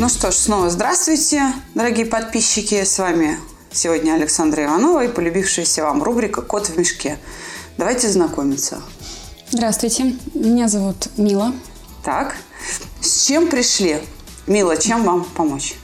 Ну 0.00 0.08
что 0.08 0.30
ж, 0.30 0.34
снова 0.34 0.70
здравствуйте, 0.70 1.52
дорогие 1.74 2.06
подписчики. 2.06 2.84
С 2.84 2.98
вами 2.98 3.38
сегодня 3.70 4.14
Александра 4.14 4.64
Иванова 4.64 5.04
и 5.04 5.08
полюбившаяся 5.08 5.82
вам 5.82 6.02
рубрика 6.02 6.40
«Кот 6.40 6.68
в 6.68 6.78
мешке». 6.78 7.18
Давайте 7.76 8.08
знакомиться. 8.08 8.80
Здравствуйте, 9.50 10.16
меня 10.32 10.68
зовут 10.68 11.08
Мила. 11.18 11.52
Так, 12.02 12.36
с 13.02 13.26
чем 13.26 13.46
пришли? 13.48 13.98
Мила, 14.46 14.78
чем 14.78 15.04
вам 15.04 15.22
помочь? 15.22 15.74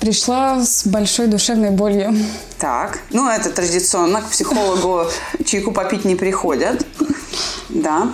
Пришла 0.00 0.62
с 0.62 0.86
большой 0.86 1.28
душевной 1.28 1.70
болью. 1.70 2.14
Так, 2.58 2.98
ну 3.08 3.26
это 3.26 3.48
традиционно, 3.48 4.20
к 4.20 4.28
психологу 4.28 5.10
чайку 5.46 5.72
попить 5.72 6.04
не 6.04 6.14
приходят. 6.14 6.86
Да, 7.70 8.12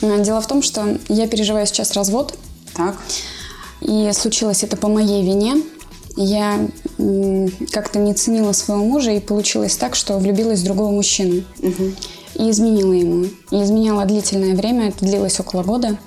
Дело 0.00 0.40
в 0.40 0.46
том, 0.46 0.62
что 0.62 0.96
я 1.08 1.28
переживаю 1.28 1.66
сейчас 1.66 1.92
развод, 1.92 2.38
так, 2.72 2.96
и 3.80 4.10
случилось 4.12 4.62
это 4.62 4.76
по 4.76 4.88
моей 4.88 5.24
вине. 5.24 5.62
Я 6.16 6.68
как-то 7.72 7.98
не 7.98 8.14
ценила 8.14 8.52
своего 8.52 8.84
мужа, 8.84 9.12
и 9.12 9.20
получилось 9.20 9.76
так, 9.76 9.94
что 9.94 10.18
влюбилась 10.18 10.60
в 10.60 10.64
другого 10.64 10.90
мужчину. 10.90 11.42
И 12.34 12.50
изменила 12.50 12.92
ему. 12.92 13.26
И 13.50 13.62
изменяла 13.62 14.04
длительное 14.04 14.54
время, 14.54 14.88
это 14.88 15.04
длилось 15.04 15.40
около 15.40 15.62
года. 15.62 15.98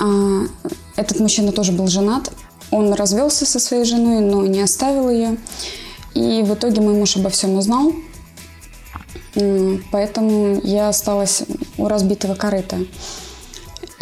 А, 0.00 0.42
этот 0.96 1.20
мужчина 1.20 1.52
тоже 1.52 1.72
был 1.72 1.88
женат. 1.88 2.30
Он 2.70 2.92
развелся 2.92 3.46
со 3.46 3.58
своей 3.58 3.84
женой, 3.84 4.20
но 4.20 4.46
не 4.46 4.60
оставил 4.60 5.10
ее. 5.10 5.36
И 6.14 6.42
в 6.42 6.54
итоге 6.54 6.80
мой 6.80 6.94
муж 6.94 7.16
обо 7.16 7.28
всем 7.28 7.56
узнал. 7.56 7.92
Поэтому 9.92 10.60
я 10.64 10.88
осталась 10.88 11.42
у 11.76 11.88
разбитого 11.88 12.34
корыта. 12.34 12.78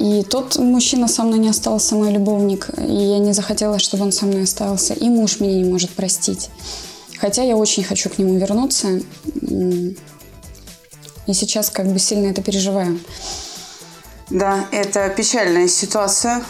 И 0.04 0.22
тот 0.22 0.56
мужчина 0.58 1.08
со 1.08 1.22
мной 1.22 1.38
не 1.38 1.48
остался, 1.48 1.94
мой 1.94 2.12
любовник, 2.12 2.68
и 2.76 2.92
я 2.92 3.18
не 3.18 3.32
захотела, 3.32 3.78
чтобы 3.78 4.04
он 4.04 4.12
со 4.12 4.26
мной 4.26 4.42
остался. 4.42 4.92
И 4.92 5.08
муж 5.08 5.40
меня 5.40 5.54
не 5.62 5.64
может 5.64 5.88
простить. 5.90 6.50
Хотя 7.18 7.42
я 7.42 7.56
очень 7.56 7.84
хочу 7.84 8.10
к 8.10 8.18
нему 8.18 8.34
вернуться. 8.38 9.00
И 11.26 11.32
сейчас 11.32 11.70
как 11.70 11.86
бы 11.86 11.98
сильно 11.98 12.26
это 12.26 12.42
переживаю. 12.42 13.00
да, 14.28 14.66
это 14.72 15.08
печальная 15.08 15.68
ситуация. 15.68 16.44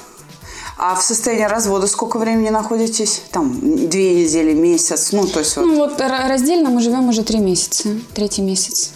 А 0.77 0.97
в 0.97 1.03
состоянии 1.03 1.45
развода 1.45 1.87
сколько 1.87 2.19
времени 2.19 2.49
находитесь? 2.49 3.23
Там 3.31 3.89
две 3.89 4.25
недели, 4.25 4.53
месяц, 4.53 5.13
ну 5.13 5.29
то 5.29 5.39
есть 5.39 5.57
вот. 5.57 5.65
Ну 5.67 5.77
вот 5.77 6.01
ра- 6.01 6.27
раздельно 6.29 6.71
мы 6.71 6.81
живем 6.81 7.09
уже 7.09 7.23
три 7.23 7.39
месяца, 7.39 7.91
третий 8.15 8.43
месяц. 8.43 8.91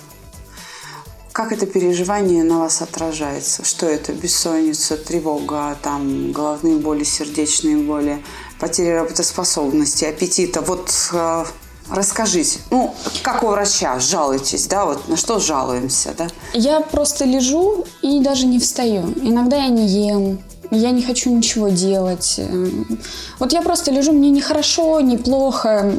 Как 1.39 1.53
это 1.53 1.67
переживание 1.67 2.43
на 2.43 2.59
вас 2.59 2.83
отражается? 2.83 3.65
Что 3.65 3.87
это? 3.87 4.13
Бессонница, 4.13 4.97
тревога, 4.97 5.79
там, 5.81 6.33
головные 6.33 6.79
боли, 6.79 7.05
сердечные 7.05 7.77
боли, 7.77 8.25
потеря 8.59 9.03
работоспособности, 9.03 10.05
аппетита. 10.05 10.63
Вот 10.63 10.91
э, 11.13 11.45
расскажите, 11.91 12.59
ну, 12.73 12.93
как 13.23 13.45
у 13.45 13.47
врача, 13.51 14.01
жалуетесь, 14.01 14.67
да, 14.67 14.85
вот 14.85 15.07
на 15.07 15.17
что 15.17 15.39
жалуемся, 15.39 16.13
да? 16.19 16.27
Я 16.55 16.81
просто 16.81 17.25
лежу 17.25 17.87
и 18.03 18.19
даже 18.19 18.45
не 18.45 18.59
встаю. 18.59 19.03
Иногда 19.23 19.59
я 19.59 19.69
не 19.69 19.87
ем, 19.87 20.41
я 20.73 20.91
не 20.91 21.03
хочу 21.03 21.31
ничего 21.31 21.69
делать. 21.69 22.35
Эм, 22.39 22.99
Вот 23.39 23.53
я 23.53 23.63
просто 23.63 23.93
лежу, 23.93 24.11
мне 24.11 24.31
не 24.31 24.41
хорошо, 24.41 25.01
не 25.01 25.17
плохо. 25.17 25.95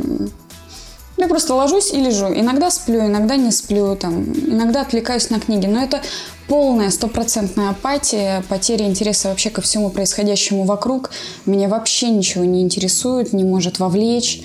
Я 1.19 1.28
просто 1.28 1.53
ложусь 1.53 1.91
и 1.91 1.97
лежу. 1.97 2.28
Иногда 2.28 2.72
сплю, 2.72 3.06
иногда 3.06 3.35
не 3.35 3.52
сплю, 3.52 3.94
там, 3.97 4.24
иногда 4.24 4.81
отвлекаюсь 4.81 5.30
на 5.30 5.41
книги. 5.41 5.66
Но 5.66 5.84
это 5.84 6.02
полная 6.47 6.90
стопроцентная 6.91 7.72
апатия, 7.72 8.41
потеря 8.47 8.85
интереса 8.85 9.28
вообще 9.28 9.50
ко 9.50 9.59
всему 9.59 9.90
происходящему 9.90 10.63
вокруг. 10.63 11.09
Меня 11.46 11.68
вообще 11.68 12.09
ничего 12.09 12.46
не 12.46 12.62
интересует, 12.62 13.34
не 13.34 13.44
может 13.44 13.80
вовлечь. 13.80 14.44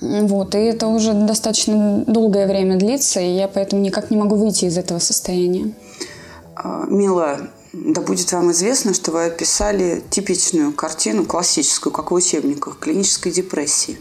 Вот, 0.00 0.54
и 0.54 0.58
это 0.58 0.86
уже 0.86 1.12
достаточно 1.12 2.02
долгое 2.06 2.46
время 2.46 2.78
длится, 2.78 3.20
и 3.20 3.36
я 3.36 3.46
поэтому 3.46 3.82
никак 3.82 4.10
не 4.10 4.16
могу 4.16 4.36
выйти 4.36 4.64
из 4.64 4.78
этого 4.78 5.00
состояния. 5.00 5.74
А, 6.56 6.86
Мила, 6.88 7.50
да 7.74 8.00
будет 8.00 8.32
вам 8.32 8.52
известно, 8.52 8.94
что 8.94 9.12
вы 9.12 9.26
описали 9.26 10.02
типичную 10.08 10.72
картину, 10.72 11.26
классическую, 11.26 11.92
как 11.92 12.10
в 12.10 12.14
учебниках, 12.14 12.78
клинической 12.78 13.32
депрессии. 13.32 13.98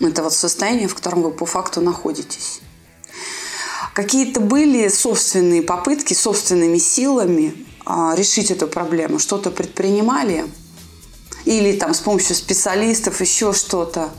Это 0.00 0.22
вот 0.22 0.32
состояние, 0.32 0.88
в 0.88 0.94
котором 0.94 1.22
вы 1.22 1.30
по 1.30 1.46
факту 1.46 1.80
находитесь. 1.80 2.60
Какие-то 3.94 4.40
были 4.40 4.88
собственные 4.88 5.62
попытки 5.62 6.14
собственными 6.14 6.78
силами 6.78 7.54
а, 7.84 8.14
решить 8.16 8.50
эту 8.50 8.66
проблему? 8.66 9.18
Что-то 9.18 9.50
предпринимали? 9.50 10.46
Или 11.44 11.76
там 11.76 11.92
с 11.92 12.00
помощью 12.00 12.34
специалистов 12.36 13.20
еще 13.20 13.52
что-то? 13.52 14.10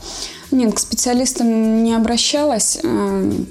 Нет, 0.50 0.74
к 0.74 0.78
специалистам 0.78 1.82
не 1.82 1.94
обращалась. 1.94 2.78
Эм, 2.82 3.48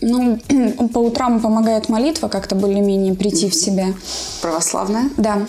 Ну, 0.00 0.38
по 0.92 0.98
утрам 0.98 1.40
помогает 1.40 1.88
молитва 1.88 2.28
как-то 2.28 2.54
более-менее 2.54 3.14
прийти 3.14 3.50
в 3.50 3.54
себя. 3.54 3.94
Православная? 4.40 5.10
Да. 5.16 5.46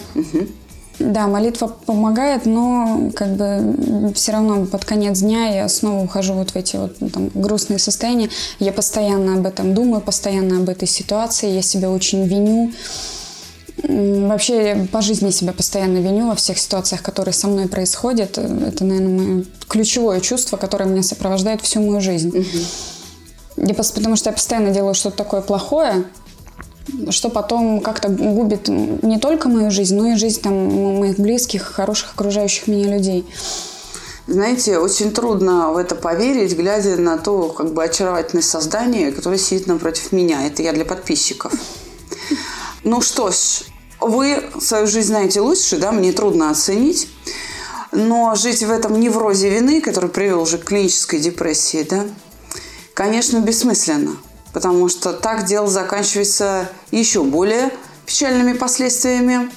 Да, 1.00 1.28
молитва 1.28 1.68
помогает, 1.68 2.46
но 2.46 3.10
как 3.16 3.30
бы 3.36 4.12
все 4.14 4.34
равно 4.34 4.66
под 4.66 4.84
конец 4.84 5.20
дня 5.20 5.56
я 5.56 5.70
снова 5.70 6.04
ухожу 6.04 6.34
вот 6.34 6.52
в 6.52 6.56
эти 6.58 6.76
вот 6.76 6.98
ну, 7.00 7.10
там, 7.10 7.30
грустные 7.34 7.80
состояния. 7.80 8.30
Я 8.60 8.74
постоянно 8.74 9.36
об 9.36 9.46
этом 9.46 9.74
думаю, 9.74 10.02
постоянно 10.02 10.58
об 10.58 10.68
этой 10.68 10.90
ситуации, 10.90 11.52
я 11.52 11.62
себя 11.62 11.90
очень 11.90 12.26
виню. 12.26 12.74
Вообще 13.82 14.70
я 14.70 14.88
по 14.92 15.02
жизни 15.02 15.30
себя 15.30 15.54
постоянно 15.54 16.00
виню 16.00 16.28
во 16.28 16.36
всех 16.36 16.60
ситуациях, 16.60 17.02
которые 17.02 17.34
со 17.34 17.48
мной 17.48 17.70
происходят. 17.70 18.38
Это, 18.38 18.84
наверное, 18.84 19.08
мое 19.08 19.46
ключевое 19.70 20.20
чувство, 20.20 20.58
которое 20.58 20.84
меня 20.86 21.04
сопровождает 21.04 21.62
всю 21.62 21.80
мою 21.82 22.02
жизнь. 22.02 22.46
Я 23.56 23.74
пос- 23.74 23.94
потому 23.94 24.18
что 24.18 24.30
я 24.30 24.34
постоянно 24.34 24.72
делаю 24.72 24.94
что-то 24.94 25.18
такое 25.18 25.42
плохое, 25.42 26.04
что 27.10 27.30
потом 27.30 27.82
как-то 27.82 28.10
губит 28.10 28.68
не 28.68 29.20
только 29.20 29.50
мою 29.50 29.72
жизнь, 29.72 29.96
но 29.96 30.08
и 30.08 30.16
жизнь 30.16 30.42
там, 30.42 31.00
моих 31.00 31.18
близких, 31.18 31.64
хороших 31.64 32.14
окружающих 32.14 32.68
меня 32.68 32.96
людей. 32.96 33.26
Знаете, 34.28 34.78
очень 34.78 35.12
трудно 35.12 35.72
в 35.72 35.78
это 35.78 35.96
поверить, 35.96 36.56
глядя 36.56 36.98
на 36.98 37.18
то 37.18 37.50
как 37.50 37.74
бы 37.74 37.84
очаровательное 37.84 38.44
создание, 38.44 39.12
которое 39.12 39.40
сидит 39.40 39.66
напротив 39.66 40.12
меня. 40.12 40.46
Это 40.46 40.62
я 40.62 40.72
для 40.72 40.86
подписчиков. 40.86 41.52
Ну 42.84 43.02
что 43.02 43.32
ж, 43.32 43.64
вы 44.00 44.44
свою 44.62 44.86
жизнь 44.86 45.08
знаете 45.08 45.42
лучше, 45.42 45.78
да, 45.78 45.92
мне 45.92 46.12
трудно 46.12 46.52
оценить. 46.52 47.08
Но 47.92 48.36
жить 48.36 48.62
в 48.62 48.70
этом 48.70 49.00
неврозе 49.00 49.50
вины, 49.50 49.82
который 49.82 50.12
привел 50.12 50.42
уже 50.42 50.60
к 50.60 50.66
клинической 50.66 51.20
депрессии, 51.20 51.86
да, 51.90 52.06
конечно, 52.94 53.40
бессмысленно. 53.40 54.16
Потому 54.54 54.90
что 54.90 55.14
так 55.14 55.46
дело 55.46 55.68
заканчивается 55.68 56.70
еще 56.92 57.24
более 57.24 57.72
печальными 58.06 58.54
последствиями. 58.54 59.52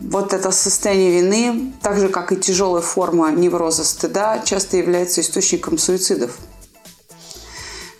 Вот 0.00 0.32
это 0.32 0.50
состояние 0.50 1.20
вины, 1.22 1.72
так 1.82 1.98
же 1.98 2.08
как 2.08 2.32
и 2.32 2.36
тяжелая 2.36 2.82
форма 2.82 3.30
невроза 3.30 3.84
стыда, 3.84 4.40
часто 4.44 4.76
является 4.76 5.20
источником 5.20 5.78
суицидов. 5.78 6.36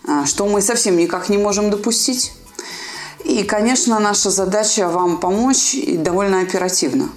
А, 0.07 0.25
Что 0.25 0.47
мы 0.47 0.61
совсем 0.61 0.97
никак 0.97 1.29
не 1.29 1.37
можем 1.37 1.69
допустить. 1.69 2.33
И, 3.23 3.43
конечно, 3.43 3.99
наша 3.99 4.29
задача 4.29 4.87
вам 4.87 5.17
помочь 5.17 5.75
довольно 5.97 6.41
оперативно. 6.41 7.09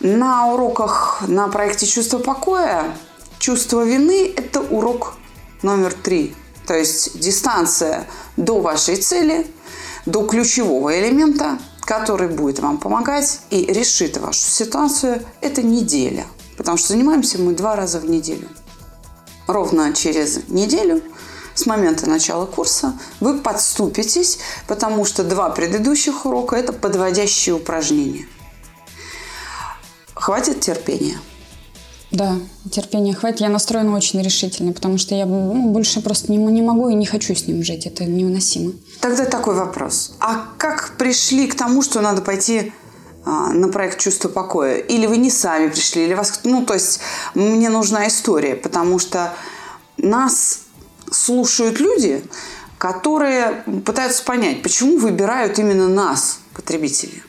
На 0.00 0.46
уроках 0.52 1.22
на 1.26 1.48
проекте 1.48 1.86
«Чувство 1.86 2.18
покоя» 2.18 2.96
чувство 3.38 3.84
вины– 3.84 4.32
это 4.36 4.60
урок 4.60 5.14
номер 5.62 5.92
три. 5.92 6.34
То 6.68 6.76
есть 6.76 7.18
дистанция 7.18 8.06
до 8.36 8.60
вашей 8.60 8.96
цели, 8.96 9.46
до 10.04 10.26
ключевого 10.26 11.00
элемента, 11.00 11.58
который 11.80 12.28
будет 12.28 12.58
вам 12.58 12.76
помогать 12.76 13.40
и 13.48 13.64
решит 13.64 14.18
вашу 14.18 14.40
ситуацию, 14.40 15.24
это 15.40 15.62
неделя. 15.62 16.26
Потому 16.58 16.76
что 16.76 16.88
занимаемся 16.88 17.38
мы 17.38 17.54
два 17.54 17.74
раза 17.74 18.00
в 18.00 18.04
неделю. 18.04 18.50
Ровно 19.46 19.94
через 19.94 20.46
неделю 20.48 21.00
с 21.54 21.64
момента 21.64 22.06
начала 22.06 22.44
курса 22.44 22.98
вы 23.20 23.38
подступитесь, 23.38 24.38
потому 24.66 25.06
что 25.06 25.24
два 25.24 25.48
предыдущих 25.48 26.26
урока– 26.26 26.56
это 26.56 26.74
подводящие 26.74 27.54
упражнения. 27.54 28.28
Хватит 30.12 30.60
терпения. 30.60 31.18
Да, 32.10 32.36
терпения 32.70 33.14
хватит. 33.14 33.40
Я 33.40 33.48
настроена 33.50 33.94
очень 33.94 34.22
решительно, 34.22 34.72
потому 34.72 34.96
что 34.96 35.14
я 35.14 35.26
ну, 35.26 35.70
больше 35.70 36.00
просто 36.00 36.32
не, 36.32 36.38
не 36.38 36.62
могу 36.62 36.88
и 36.88 36.94
не 36.94 37.04
хочу 37.04 37.34
с 37.34 37.46
ним 37.46 37.62
жить. 37.62 37.86
Это 37.86 38.04
невыносимо. 38.04 38.72
Тогда 39.00 39.26
такой 39.26 39.54
вопрос. 39.54 40.16
А 40.20 40.46
как 40.56 40.96
пришли 40.96 41.46
к 41.46 41.54
тому, 41.54 41.82
что 41.82 42.00
надо 42.00 42.22
пойти 42.22 42.72
а, 43.26 43.52
на 43.52 43.68
проект 43.68 43.98
«Чувство 43.98 44.28
покоя»? 44.28 44.78
Или 44.78 45.06
вы 45.06 45.18
не 45.18 45.30
сами 45.30 45.68
пришли, 45.68 46.04
или 46.04 46.14
вас... 46.14 46.40
Ну, 46.44 46.64
то 46.64 46.74
есть 46.74 47.00
мне 47.34 47.68
нужна 47.68 48.08
история, 48.08 48.56
потому 48.56 48.98
что 48.98 49.34
нас 49.98 50.60
слушают 51.10 51.78
люди, 51.78 52.24
которые 52.78 53.64
пытаются 53.84 54.24
понять, 54.24 54.62
почему 54.62 54.98
выбирают 54.98 55.58
именно 55.58 55.88
нас, 55.88 56.38
потребителей. 56.54 57.22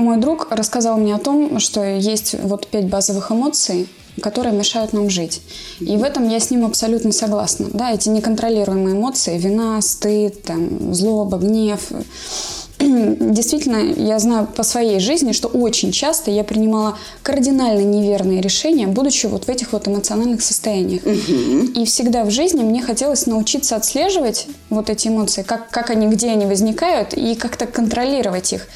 Мой 0.00 0.16
друг 0.16 0.46
рассказал 0.50 0.96
мне 0.96 1.14
о 1.14 1.18
том, 1.18 1.60
что 1.60 1.84
есть 1.84 2.34
вот 2.42 2.66
пять 2.66 2.86
базовых 2.86 3.30
эмоций, 3.30 3.86
которые 4.22 4.54
мешают 4.54 4.94
нам 4.94 5.10
жить. 5.10 5.42
И 5.78 5.98
в 5.98 6.02
этом 6.02 6.26
я 6.26 6.40
с 6.40 6.50
ним 6.50 6.64
абсолютно 6.64 7.12
согласна. 7.12 7.66
Да, 7.74 7.92
эти 7.92 8.08
неконтролируемые 8.08 8.96
эмоции, 8.96 9.36
вина, 9.36 9.78
стыд, 9.82 10.42
там, 10.42 10.94
злоба, 10.94 11.36
гнев, 11.36 11.92
действительно, 12.78 13.76
я 13.76 14.18
знаю 14.18 14.46
по 14.46 14.62
своей 14.62 15.00
жизни, 15.00 15.32
что 15.32 15.48
очень 15.48 15.92
часто 15.92 16.30
я 16.30 16.44
принимала 16.44 16.96
кардинально 17.22 17.82
неверные 17.82 18.40
решения, 18.40 18.86
будучи 18.86 19.26
вот 19.26 19.44
в 19.44 19.48
этих 19.50 19.72
вот 19.72 19.86
эмоциональных 19.86 20.40
состояниях. 20.40 21.02
И 21.06 21.84
всегда 21.84 22.24
в 22.24 22.30
жизни 22.30 22.62
мне 22.62 22.80
хотелось 22.80 23.26
научиться 23.26 23.76
отслеживать 23.76 24.46
вот 24.70 24.88
эти 24.88 25.08
эмоции, 25.08 25.42
как, 25.42 25.68
как 25.68 25.90
они, 25.90 26.06
где 26.06 26.30
они 26.30 26.46
возникают, 26.46 27.12
и 27.12 27.34
как-то 27.34 27.66
контролировать 27.66 28.54
их. 28.54 28.66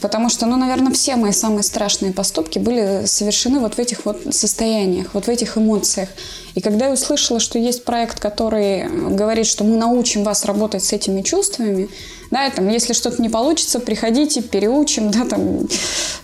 Потому 0.00 0.28
что, 0.28 0.46
ну, 0.46 0.56
наверное, 0.56 0.92
все 0.92 1.16
мои 1.16 1.32
самые 1.32 1.62
страшные 1.62 2.12
поступки 2.12 2.58
были 2.58 3.04
совершены 3.04 3.60
вот 3.60 3.74
в 3.74 3.78
этих 3.78 4.04
вот 4.04 4.20
состояниях, 4.30 5.08
вот 5.12 5.26
в 5.26 5.28
этих 5.28 5.58
эмоциях. 5.58 6.08
И 6.54 6.60
когда 6.60 6.86
я 6.86 6.92
услышала, 6.92 7.38
что 7.38 7.58
есть 7.58 7.84
проект, 7.84 8.18
который 8.18 8.88
говорит, 8.88 9.46
что 9.46 9.64
мы 9.64 9.76
научим 9.76 10.24
вас 10.24 10.44
работать 10.44 10.82
с 10.82 10.92
этими 10.92 11.22
чувствами, 11.22 11.88
да, 12.30 12.46
и 12.46 12.50
там, 12.50 12.68
если 12.68 12.92
что-то 12.92 13.20
не 13.20 13.28
получится, 13.28 13.80
приходите, 13.80 14.40
переучим, 14.40 15.10
да, 15.10 15.24
там. 15.24 15.66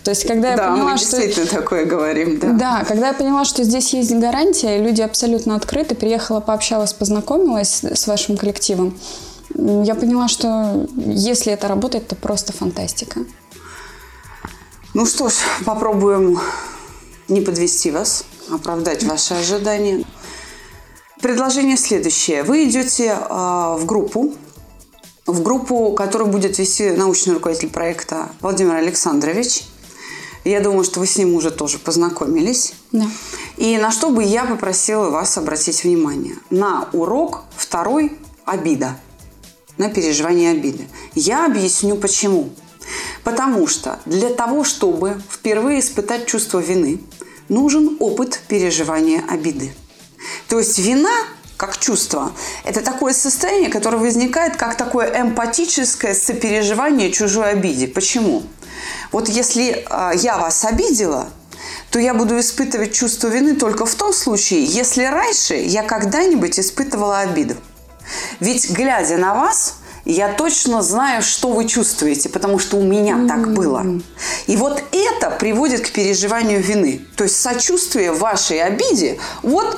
То 0.03 0.11
есть, 0.11 0.25
когда 0.25 0.55
да, 0.55 0.63
я 0.63 0.71
поняла, 0.71 0.91
мы 0.91 0.97
что... 0.97 1.17
действительно 1.17 1.47
такое 1.47 1.85
говорим, 1.85 2.39
да. 2.39 2.51
Да, 2.53 2.85
когда 2.85 3.07
я 3.07 3.13
поняла, 3.13 3.45
что 3.45 3.63
здесь 3.63 3.93
есть 3.93 4.13
гарантия, 4.13 4.77
люди 4.77 5.01
абсолютно 5.01 5.55
открыты, 5.55 5.95
приехала, 5.95 6.39
пообщалась, 6.39 6.93
познакомилась 6.93 7.83
с 7.83 8.07
вашим 8.07 8.37
коллективом, 8.37 8.97
я 9.55 9.95
поняла, 9.95 10.27
что 10.27 10.87
если 10.95 11.53
это 11.53 11.67
работает, 11.67 12.07
то 12.07 12.15
просто 12.15 12.53
фантастика. 12.53 13.21
Ну 14.97 15.05
что 15.05 15.29
ж, 15.29 15.33
попробуем 15.63 16.39
не 17.27 17.41
подвести 17.41 17.91
вас, 17.91 18.25
оправдать 18.49 19.03
ваши 19.03 19.35
ожидания. 19.35 20.03
Предложение 21.21 21.77
следующее. 21.77 22.41
Вы 22.41 22.63
идете 22.63 23.09
э, 23.09 23.15
в 23.29 23.83
группу, 23.85 24.33
в 25.27 25.43
группу, 25.43 25.91
которую 25.91 26.31
будет 26.31 26.57
вести 26.57 26.89
научный 26.89 27.35
руководитель 27.35 27.69
проекта 27.69 28.29
Владимир 28.41 28.73
Александрович. 28.73 29.65
Я 30.43 30.61
думаю, 30.61 30.83
что 30.83 30.99
вы 30.99 31.05
с 31.05 31.15
ним 31.15 31.35
уже 31.35 31.51
тоже 31.51 31.77
познакомились. 31.77 32.73
Да. 32.91 33.05
И 33.57 33.77
на 33.77 33.91
что 33.91 34.09
бы 34.09 34.23
я 34.23 34.45
попросила 34.45 35.11
вас 35.11 35.37
обратить 35.37 35.83
внимание? 35.83 36.37
На 36.49 36.89
урок 36.91 37.43
второй 37.55 38.17
обида. 38.45 38.97
На 39.77 39.91
переживание 39.91 40.53
обиды. 40.53 40.87
Я 41.13 41.45
объясню 41.45 41.97
почему. 41.97 42.49
Потому 43.27 43.67
что 43.67 43.99
для 44.05 44.29
того, 44.29 44.63
чтобы 44.63 45.21
впервые 45.29 45.81
испытать 45.81 46.27
чувство 46.27 46.59
вины, 46.59 47.01
нужен 47.49 47.97
опыт 47.99 48.39
переживания 48.47 49.21
обиды. 49.29 49.73
То 50.47 50.59
есть 50.59 50.79
вина 50.79 51.11
как 51.57 51.77
чувство. 51.77 52.31
Это 52.63 52.79
такое 52.79 53.11
состояние, 53.11 53.69
которое 53.69 53.97
возникает 53.97 54.55
как 54.55 54.77
такое 54.77 55.11
эмпатическое 55.23 56.13
сопереживание 56.13 57.11
чужой 57.11 57.49
обиде. 57.49 57.89
Почему? 57.89 58.43
Вот 59.11 59.27
если 59.27 59.71
э, 59.71 60.11
я 60.15 60.37
вас 60.37 60.63
обидела, 60.63 61.27
то 61.91 61.99
я 61.99 62.13
буду 62.13 62.39
испытывать 62.39 62.93
чувство 62.93 63.27
вины 63.27 63.55
только 63.55 63.85
в 63.85 63.93
том 63.95 64.13
случае, 64.13 64.63
если 64.63 65.03
раньше 65.03 65.55
я 65.55 65.83
когда-нибудь 65.83 66.61
испытывала 66.61 67.19
обиду. 67.19 67.55
Ведь 68.39 68.71
глядя 68.71 69.17
на 69.17 69.33
вас, 69.33 69.79
я 70.13 70.33
точно 70.33 70.81
знаю, 70.81 71.21
что 71.21 71.49
вы 71.49 71.67
чувствуете, 71.67 72.29
потому 72.29 72.59
что 72.59 72.77
у 72.77 72.83
меня 72.83 73.15
mm-hmm. 73.15 73.27
так 73.27 73.53
было. 73.53 73.85
И 74.47 74.55
вот 74.55 74.81
это 74.91 75.31
приводит 75.31 75.81
к 75.81 75.91
переживанию 75.91 76.61
вины. 76.61 77.01
То 77.17 77.25
есть 77.25 77.41
сочувствие 77.41 78.13
вашей 78.13 78.61
обиде, 78.61 79.19
вот 79.43 79.77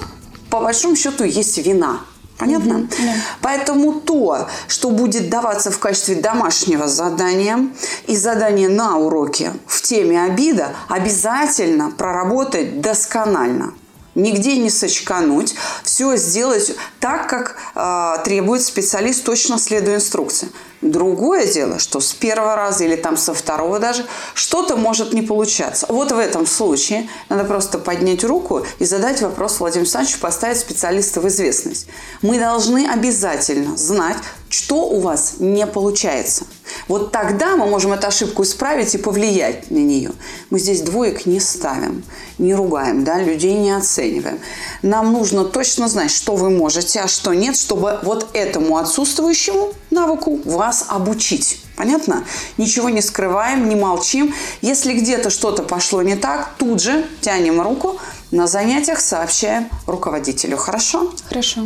по 0.50 0.60
большому 0.60 0.96
счету 0.96 1.24
есть 1.24 1.58
вина. 1.58 2.02
Понятно? 2.38 2.74
Mm-hmm. 2.74 2.90
Yeah. 2.90 3.16
Поэтому 3.42 3.94
то, 4.00 4.48
что 4.68 4.92
будет 4.92 5.30
даваться 5.30 5.72
в 5.72 5.80
качестве 5.80 6.16
домашнего 6.16 6.88
задания 6.88 7.68
и 8.08 8.16
задания 8.16 8.70
на 8.70 8.98
уроке 8.98 9.54
в 9.66 9.82
теме 9.82 10.24
обида, 10.24 10.76
обязательно 10.88 11.92
проработать 11.92 12.82
досконально 12.82 13.74
нигде 14.22 14.58
не 14.58 14.70
сочкануть, 14.70 15.56
все 15.84 16.16
сделать 16.18 16.76
так, 17.00 17.30
как 17.30 17.58
э, 17.76 18.24
требует 18.24 18.62
специалист, 18.62 19.24
точно 19.24 19.60
следуя 19.60 19.96
инструкции. 19.96 20.50
Другое 20.82 21.46
дело, 21.46 21.78
что 21.78 22.00
с 22.00 22.14
первого 22.14 22.56
раза 22.56 22.86
или 22.86 22.96
там 22.96 23.18
со 23.18 23.34
второго 23.34 23.80
даже 23.80 24.06
что-то 24.34 24.78
может 24.78 25.12
не 25.12 25.22
получаться. 25.22 25.86
Вот 25.90 26.14
в 26.14 26.18
этом 26.18 26.46
случае 26.46 27.10
надо 27.28 27.44
просто 27.44 27.80
поднять 27.80 28.24
руку 28.24 28.66
и 28.80 28.86
задать 28.86 29.22
вопрос 29.22 29.60
Владимиру 29.60 29.84
Александровичу, 29.84 30.20
поставить 30.22 30.58
специалиста 30.58 31.20
в 31.20 31.28
известность. 31.28 31.88
Мы 32.22 32.40
должны 32.40 32.88
обязательно 32.88 33.76
знать, 33.76 34.18
что 34.50 34.86
у 34.86 35.02
вас 35.02 35.36
не 35.40 35.68
получается. 35.68 36.46
Вот 36.88 37.12
тогда 37.12 37.56
мы 37.56 37.68
можем 37.68 37.94
эту 37.94 38.08
ошибку 38.08 38.44
исправить 38.44 38.96
и 38.96 38.98
повлиять 38.98 39.70
на 39.70 39.78
нее. 39.78 40.12
Мы 40.50 40.60
здесь 40.60 40.82
двоек 40.82 41.26
не 41.26 41.40
ставим, 41.40 42.04
не 42.38 42.54
ругаем, 42.56 43.04
да, 43.04 43.20
людей 43.20 43.56
не 43.56 43.72
оцениваем. 43.72 44.40
Нам 44.82 45.12
нужно 45.12 45.44
точно 45.46 45.88
знать, 45.90 46.12
что 46.12 46.36
вы 46.36 46.50
можете, 46.50 47.02
а 47.02 47.08
что 47.08 47.34
нет, 47.34 47.58
чтобы 47.58 48.00
вот 48.04 48.30
этому 48.34 48.78
отсутствующему 48.78 49.74
навыку 50.00 50.40
вас 50.46 50.86
обучить. 50.88 51.62
Понятно? 51.76 52.26
Ничего 52.58 52.90
не 52.90 53.02
скрываем, 53.02 53.70
не 53.70 53.76
молчим. 53.76 54.34
Если 54.62 54.94
где-то 54.94 55.30
что-то 55.30 55.64
пошло 55.64 56.02
не 56.02 56.16
так, 56.16 56.52
тут 56.58 56.82
же 56.82 57.06
тянем 57.22 57.62
руку, 57.62 58.00
на 58.32 58.48
занятиях 58.48 59.00
сообщаем 59.00 59.70
руководителю. 59.88 60.58
Хорошо? 60.58 61.14
Хорошо. 61.28 61.64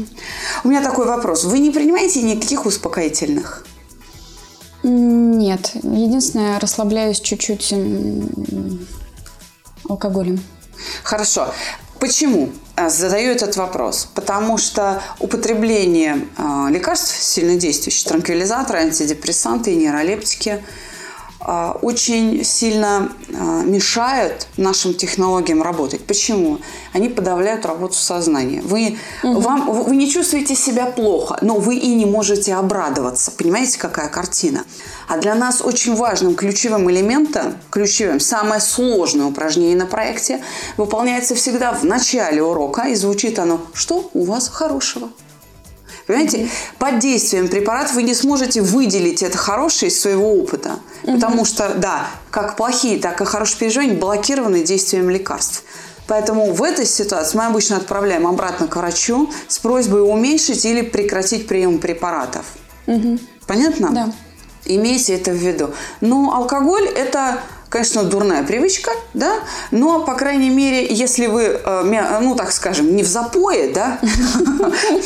У 0.63 0.67
меня 0.67 0.81
такой 0.81 1.05
вопрос. 1.05 1.43
Вы 1.43 1.59
не 1.59 1.71
принимаете 1.71 2.21
никаких 2.21 2.65
успокоительных? 2.65 3.65
Нет. 4.83 5.71
Единственное, 5.75 6.59
расслабляюсь 6.59 7.19
чуть-чуть 7.19 7.73
алкоголем. 9.87 10.43
Хорошо. 11.03 11.53
Почему 11.99 12.49
задаю 12.87 13.31
этот 13.31 13.55
вопрос? 13.55 14.09
Потому 14.15 14.57
что 14.57 15.01
употребление 15.19 16.27
э, 16.37 16.71
лекарств 16.71 17.15
сильнодействующих, 17.15 18.07
транквилизаторы, 18.07 18.79
антидепрессанты 18.79 19.73
и 19.73 19.75
нейролептики 19.75 20.49
э, 20.49 20.61
очень 21.81 22.43
сильно 22.43 23.11
мешают 23.29 24.47
нашим 24.57 24.93
технологиям 24.93 25.61
работать. 25.61 26.05
Почему? 26.05 26.59
Они 26.93 27.09
подавляют 27.09 27.65
работу 27.65 27.95
сознания. 27.95 28.61
Вы, 28.61 28.97
угу. 29.23 29.39
вам, 29.41 29.83
вы 29.83 29.95
не 29.95 30.09
чувствуете 30.09 30.55
себя 30.55 30.85
плохо, 30.85 31.37
но 31.41 31.55
вы 31.55 31.75
и 31.75 31.93
не 31.95 32.05
можете 32.05 32.53
обрадоваться. 32.55 33.31
Понимаете, 33.31 33.77
какая 33.79 34.09
картина? 34.09 34.63
А 35.07 35.17
для 35.17 35.35
нас 35.35 35.61
очень 35.61 35.95
важным 35.95 36.35
ключевым 36.35 36.89
элементом, 36.89 37.55
ключевым, 37.69 38.19
самое 38.19 38.61
сложное 38.61 39.25
упражнение 39.25 39.75
на 39.75 39.85
проекте 39.85 40.41
выполняется 40.77 41.35
всегда 41.35 41.73
в 41.73 41.83
начале 41.83 42.41
урока, 42.41 42.83
и 42.83 42.95
звучит 42.95 43.39
оно 43.39 43.61
«Что 43.73 44.09
у 44.13 44.23
вас 44.23 44.47
хорошего?» 44.47 45.09
Понимаете, 46.07 46.37
mm-hmm. 46.37 46.49
под 46.79 46.99
действием 46.99 47.47
препарата 47.47 47.93
вы 47.93 48.03
не 48.03 48.13
сможете 48.13 48.61
выделить 48.61 49.23
это 49.23 49.37
хорошее 49.37 49.91
из 49.91 49.99
своего 49.99 50.33
опыта. 50.33 50.79
Mm-hmm. 51.03 51.13
Потому 51.15 51.45
что, 51.45 51.73
да, 51.75 52.07
как 52.29 52.55
плохие, 52.55 52.99
так 52.99 53.21
и 53.21 53.25
хорошие 53.25 53.59
переживания 53.59 53.97
блокированы 53.97 54.63
действием 54.63 55.09
лекарств. 55.09 55.63
Поэтому 56.07 56.51
в 56.51 56.61
этой 56.61 56.85
ситуации 56.85 57.37
мы 57.37 57.45
обычно 57.45 57.77
отправляем 57.77 58.27
обратно 58.27 58.67
к 58.67 58.75
врачу 58.75 59.29
с 59.47 59.59
просьбой 59.59 60.01
уменьшить 60.01 60.65
или 60.65 60.81
прекратить 60.81 61.47
прием 61.47 61.79
препаратов. 61.79 62.45
Угу. 62.87 63.19
Понятно? 63.47 63.89
Да. 63.91 64.13
Имейте 64.65 65.15
это 65.15 65.31
в 65.31 65.35
виду. 65.35 65.71
Но 66.01 66.33
алкоголь– 66.33 66.87
это 66.95 67.39
конечно, 67.73 68.03
дурная 68.03 68.43
привычка, 68.43 68.91
да, 69.15 69.39
но, 69.71 70.05
по 70.05 70.13
крайней 70.13 70.51
мере, 70.51 70.85
если 70.93 71.25
вы, 71.25 71.59
э, 71.65 72.19
ну, 72.21 72.35
так 72.35 72.51
скажем, 72.51 72.95
не 72.95 73.01
в 73.01 73.07
запое, 73.07 73.73
да, 73.73 73.99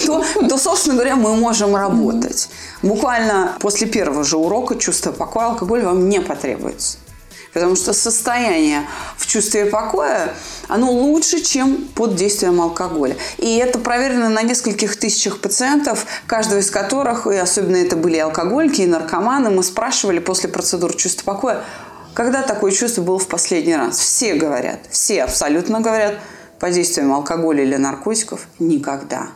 то, 0.50 0.58
собственно 0.58 0.96
говоря, 0.96 1.16
мы 1.16 1.38
можем 1.38 1.78
работать. 1.78 2.50
Буквально 2.82 3.56
после 3.62 3.88
первого 3.88 4.26
же 4.26 4.36
урока 4.36 4.76
чувство 4.76 5.14
покоя 5.14 5.46
алкоголь 5.46 5.84
вам 5.84 6.10
не 6.10 6.20
потребуется. 6.20 6.98
Потому 7.54 7.78
что 7.78 7.94
состояние 7.94 8.86
в 9.18 9.26
чувстве 9.26 9.66
покоя, 9.66 10.34
оно 10.68 10.92
лучше, 10.92 11.40
чем 11.40 11.88
под 11.96 12.16
действием 12.16 12.60
алкоголя. 12.60 13.16
И 13.38 13.56
это 13.56 13.80
проверено 13.80 14.30
на 14.30 14.44
нескольких 14.44 14.98
тысячах 14.98 15.40
пациентов, 15.40 16.06
каждого 16.28 16.60
из 16.60 16.70
которых, 16.70 17.28
и 17.28 17.38
особенно 17.38 17.78
это 17.78 17.96
были 17.96 18.18
алкоголики, 18.18 18.82
и 18.82 18.88
наркоманы, 18.88 19.50
мы 19.52 19.64
спрашивали 19.64 20.20
после 20.20 20.50
процедур 20.50 20.94
чувства 20.96 21.24
покоя, 21.24 21.64
когда 22.18 22.42
такое 22.42 22.72
чувство 22.72 23.04
было 23.04 23.20
в 23.20 23.28
последний 23.28 23.76
раз. 23.76 24.00
Все 24.00 24.34
говорят, 24.34 24.80
все 24.90 25.22
абсолютно 25.24 25.82
говорят, 25.82 26.16
под 26.60 26.72
действием 26.72 27.14
алкоголя 27.14 27.62
или 27.62 27.76
наркотиков 27.76 28.48
никогда. 28.58 29.28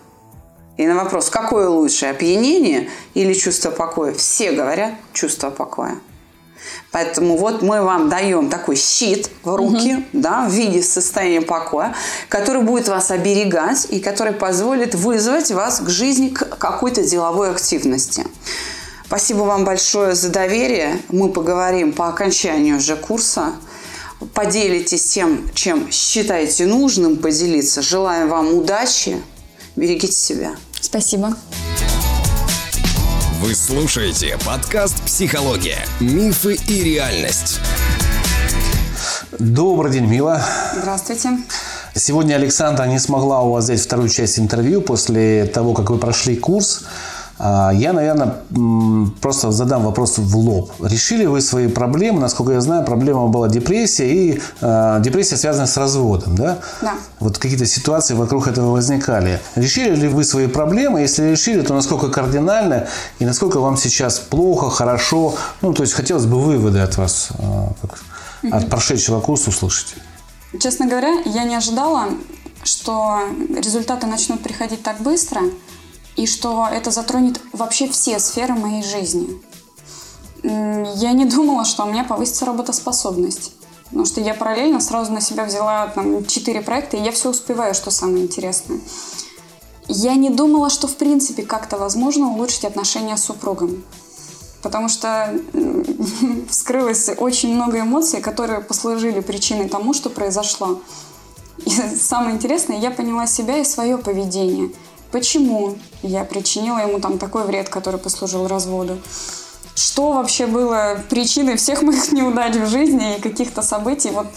И 0.78 0.88
на 0.88 0.96
вопрос, 0.96 1.30
какое 1.30 1.70
лучше, 1.70 2.08
опьянение 2.08 2.90
или 3.14 3.34
чувство 3.34 3.70
покоя, 3.70 4.14
все 4.14 4.54
говорят 4.54 4.94
чувство 5.14 5.52
покоя. 5.52 6.00
Поэтому 6.92 7.38
вот 7.38 7.62
мы 7.62 7.84
вам 7.84 8.10
даем 8.10 8.50
такой 8.50 8.78
щит 8.78 9.30
в 9.44 9.56
руки, 9.56 9.98
угу. 9.98 10.04
да, 10.14 10.48
в 10.48 10.52
виде 10.52 10.82
состояния 10.82 11.42
покоя, 11.42 11.94
который 12.30 12.64
будет 12.64 12.88
вас 12.88 13.12
оберегать 13.12 13.86
и 13.92 14.00
который 14.00 14.34
позволит 14.34 14.96
вызвать 14.96 15.52
вас 15.52 15.82
к 15.82 15.88
жизни, 15.88 16.30
к 16.30 16.58
какой-то 16.58 17.04
деловой 17.04 17.52
активности. 17.52 18.26
Спасибо 19.12 19.40
вам 19.40 19.66
большое 19.66 20.16
за 20.16 20.30
доверие. 20.30 21.02
Мы 21.10 21.28
поговорим 21.34 21.92
по 21.92 22.08
окончанию 22.08 22.78
уже 22.78 22.96
курса. 22.96 23.52
Поделитесь 24.34 25.04
тем, 25.04 25.50
чем 25.54 25.92
считаете 25.92 26.66
нужным 26.66 27.18
поделиться. 27.18 27.82
Желаем 27.82 28.30
вам 28.30 28.54
удачи. 28.54 29.22
Берегите 29.76 30.14
себя. 30.14 30.56
Спасибо. 30.80 31.36
Вы 33.42 33.54
слушаете 33.54 34.38
подкаст 34.46 34.96
«Психология. 35.02 35.86
Мифы 36.00 36.58
и 36.70 36.82
реальность». 36.82 37.60
Добрый 39.38 39.92
день, 39.92 40.06
Мила. 40.06 40.42
Здравствуйте. 40.78 41.32
Сегодня 41.94 42.36
Александра 42.36 42.86
не 42.86 42.98
смогла 42.98 43.42
у 43.42 43.52
вас 43.52 43.66
взять 43.66 43.82
вторую 43.82 44.08
часть 44.08 44.40
интервью 44.40 44.80
после 44.80 45.48
того, 45.48 45.74
как 45.74 45.90
вы 45.90 45.98
прошли 45.98 46.38
курс. 46.38 46.86
А, 47.44 47.72
я, 47.72 47.92
наверное, 47.92 48.36
просто 49.20 49.52
задам 49.52 49.84
вопрос 49.84 50.20
в 50.20 50.38
лоб. 50.38 50.72
Решили 50.80 51.26
вы 51.26 51.42
свои 51.42 51.68
проблемы? 51.68 52.20
Насколько 52.20 52.54
я 52.54 52.62
знаю, 52.62 52.86
проблема 52.86 53.28
была 53.30 53.50
депрессия 53.50 54.08
и 54.08 54.42
э, 54.62 55.00
депрессия 55.02 55.38
связана 55.38 55.66
с 55.66 55.76
разводом, 55.76 56.36
да? 56.36 56.60
Да. 56.84 56.94
Вот 57.20 57.40
какие-то 57.40 57.66
ситуации 57.66 58.14
вокруг 58.14 58.48
этого 58.48 58.72
возникали. 58.72 59.40
Решили 59.56 59.96
ли 59.96 60.08
вы 60.08 60.24
свои 60.24 60.46
проблемы? 60.46 61.02
Если 61.02 61.32
решили, 61.32 61.64
то 61.64 61.74
насколько 61.74 62.10
кардинально 62.10 62.88
и 63.18 63.26
насколько 63.26 63.60
вам 63.60 63.76
сейчас 63.76 64.20
плохо, 64.20 64.70
хорошо? 64.70 65.34
Ну, 65.62 65.74
то 65.74 65.82
есть 65.82 65.94
хотелось 65.94 66.28
бы 66.28 66.40
выводы 66.40 66.78
от 66.78 66.98
вас, 66.98 67.30
э, 68.44 68.52
от 68.52 68.70
прошедшего 68.70 69.20
курса 69.20 69.50
услышать. 69.50 69.96
Честно 70.60 70.86
говоря, 70.86 71.22
я 71.26 71.44
не 71.46 71.56
ожидала, 71.56 72.10
что 72.64 73.22
результаты 73.58 74.06
начнут 74.06 74.44
приходить 74.44 74.84
так 74.84 75.02
быстро– 75.02 75.42
и 76.16 76.26
что 76.26 76.68
это 76.72 76.92
затронет 76.92 77.42
вообще 77.54 77.88
все 77.88 78.20
сферы 78.20 78.54
моей 78.54 78.84
жизни. 78.84 79.42
Я 80.44 81.12
не 81.14 81.26
думала, 81.26 81.66
что 81.66 81.84
у 81.84 81.88
меня 81.88 82.04
повысится 82.04 82.46
работоспособность. 82.46 83.54
Потому 83.86 84.06
что 84.06 84.22
я 84.22 84.34
параллельно 84.34 84.80
сразу 84.80 85.12
на 85.12 85.20
себя 85.20 85.44
взяла 85.44 85.88
там 85.88 86.26
четыре 86.26 86.62
проекта, 86.62 86.96
и 86.98 87.02
я 87.02 87.12
все 87.12 87.30
успеваю, 87.30 87.76
что 87.76 87.92
самое 87.92 88.24
интересное. 88.24 88.80
Я 89.88 90.16
не 90.16 90.30
думала, 90.30 90.70
что 90.70 90.88
в 90.88 90.96
принципе 90.96 91.44
как-то 91.44 91.78
возможно 91.78 92.30
улучшить 92.30 92.64
отношения 92.64 93.18
с 93.18 93.26
супругом. 93.26 93.84
Потому 94.62 94.88
что 94.88 95.38
вскрылось 96.50 97.10
очень 97.18 97.54
много 97.54 97.82
эмоций, 97.82 98.22
которые 98.22 98.62
послужили 98.62 99.20
причиной 99.20 99.68
тому, 99.68 99.94
что 99.94 100.10
произошло. 100.10 100.82
И 101.66 101.70
самое 102.00 102.36
интересное, 102.36 102.80
я 102.80 102.92
поняла 102.92 103.28
себя 103.28 103.58
и 103.58 103.66
свое 103.66 103.98
поведение– 103.98 104.72
почему 105.12 105.78
я 106.02 106.24
причинила 106.24 106.80
ему 106.80 107.00
там 107.00 107.18
такой 107.18 107.46
вред, 107.46 107.70
который 107.70 108.00
послужил 108.00 108.48
разводу. 108.48 108.98
Что 109.76 110.14
вообще 110.14 110.48
было 110.48 111.00
причиной 111.10 111.58
всех 111.58 111.82
моих 111.82 112.12
неудач 112.12 112.56
в 112.56 112.68
жизни 112.68 113.18
и 113.18 113.22
каких-то 113.22 113.62
событий. 113.62 114.10
Вот 114.12 114.28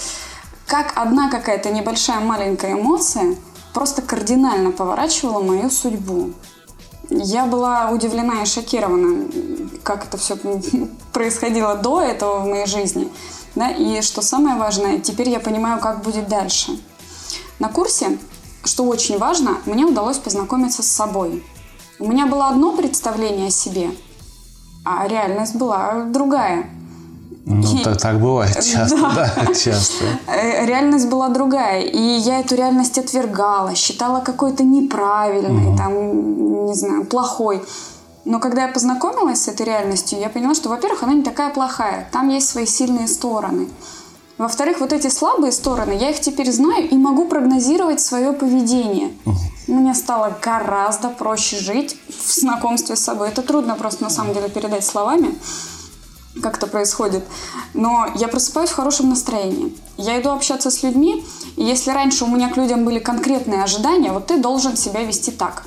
как 0.67 0.93
одна 0.97 1.31
какая-то 1.31 1.71
небольшая 1.71 2.21
маленькая 2.21 2.73
эмоция 2.73 3.37
просто 3.73 4.03
кардинально 4.03 4.71
поворачивала 4.71 5.43
мою 5.43 5.71
судьбу. 5.71 6.33
Я 7.11 7.45
была 7.45 7.91
удивлена 7.91 8.43
и 8.43 8.47
шокирована, 8.47 9.29
как 9.83 10.07
это 10.07 10.17
все 10.17 10.39
происходило 11.13 11.75
до 11.75 12.01
этого 12.01 12.41
в 12.41 12.47
моей 12.47 12.67
жизни. 12.67 13.09
Да? 13.55 13.71
И 13.71 14.01
что 14.01 14.23
самое 14.23 14.57
важное, 14.57 14.99
теперь 14.99 15.29
я 15.29 15.41
понимаю, 15.41 15.81
как 15.81 16.03
будет 16.03 16.29
дальше. 16.29 16.79
На 17.59 17.69
курсе 17.69 18.19
что 18.65 18.85
очень 18.85 19.19
важно, 19.19 19.59
мне 19.67 19.85
удалось 19.85 20.19
познакомиться 20.19 20.83
с 20.83 20.87
собой. 20.87 21.43
У 21.99 22.09
меня 22.09 22.27
было 22.27 22.49
одно 22.49 22.77
представление 22.77 23.49
о 23.49 23.51
себе, 23.51 23.91
а 24.85 25.07
реальность 25.07 25.55
была 25.55 26.05
другая. 26.05 26.71
Ну, 27.47 27.61
и... 27.61 27.85
так, 27.85 27.99
так 27.99 28.21
бывает 28.21 28.55
часто, 28.65 28.97
да. 28.97 29.33
да, 29.37 29.55
часто. 29.55 30.05
Э, 30.27 30.65
реальность 30.65 31.09
была 31.09 31.29
другая, 31.29 31.83
и 31.83 31.99
я 31.99 32.41
эту 32.41 32.55
реальность 32.55 32.99
отвергала, 32.99 33.75
считала 33.75 34.21
какой-то 34.21 34.65
неправильной, 34.65 35.69
угу. 35.69 35.77
там, 35.77 36.67
не 36.67 36.75
знаю, 36.75 37.05
плохой. 37.05 37.63
Но 38.25 38.41
когда 38.41 38.63
я 38.63 38.69
познакомилась 38.69 39.43
с 39.43 39.49
этой 39.49 39.67
реальностью, 39.67 40.19
я 40.19 40.31
поняла, 40.31 40.55
что, 40.55 40.71
во-первых, 40.71 41.03
она 41.03 41.13
не 41.13 41.23
такая 41.23 41.51
плохая. 41.51 42.09
Там 42.11 42.31
есть 42.31 42.49
свои 42.49 42.65
сильные 42.65 43.07
стороны. 43.07 43.69
Во-вторых, 44.37 44.81
вот 44.81 44.93
эти 44.93 45.09
слабые 45.09 45.53
стороны, 45.53 45.93
я 45.93 46.11
их 46.11 46.21
теперь 46.21 46.51
знаю 46.51 46.89
и 46.89 46.97
могу 46.97 47.27
прогнозировать 47.27 48.01
свое 48.01 48.33
поведение. 48.33 49.13
Мне 49.69 49.95
стало 49.95 50.37
гораздо 50.43 51.09
проще 51.09 51.57
жить 51.57 51.97
в 52.09 52.33
знакомстве 52.33 52.97
с 52.97 53.01
собой. 53.01 53.29
Это 53.29 53.43
трудно 53.43 53.77
просто 53.77 54.03
на 54.03 54.11
самом 54.11 54.35
деле 54.35 54.49
передать 54.49 54.85
словами, 54.85 55.39
как 56.43 56.57
это 56.57 56.67
происходит. 56.67 57.25
Но 57.75 58.09
я 58.17 58.27
просыпаюсь 58.27 58.71
в 58.71 58.75
хорошем 58.75 59.09
настроении. 59.11 59.75
Я 59.99 60.21
иду 60.21 60.31
общаться 60.31 60.71
с 60.71 60.83
людьми, 60.83 61.25
и 61.57 61.63
если 61.63 61.93
раньше 61.93 62.25
у 62.25 62.29
меня 62.29 62.51
к 62.51 62.57
людям 62.57 62.85
были 62.85 62.99
конкретные 62.99 63.63
ожидания, 63.63 64.11
вот 64.11 64.27
ты 64.27 64.39
должен 64.39 64.77
себя 64.77 65.05
вести 65.05 65.31
так. 65.31 65.63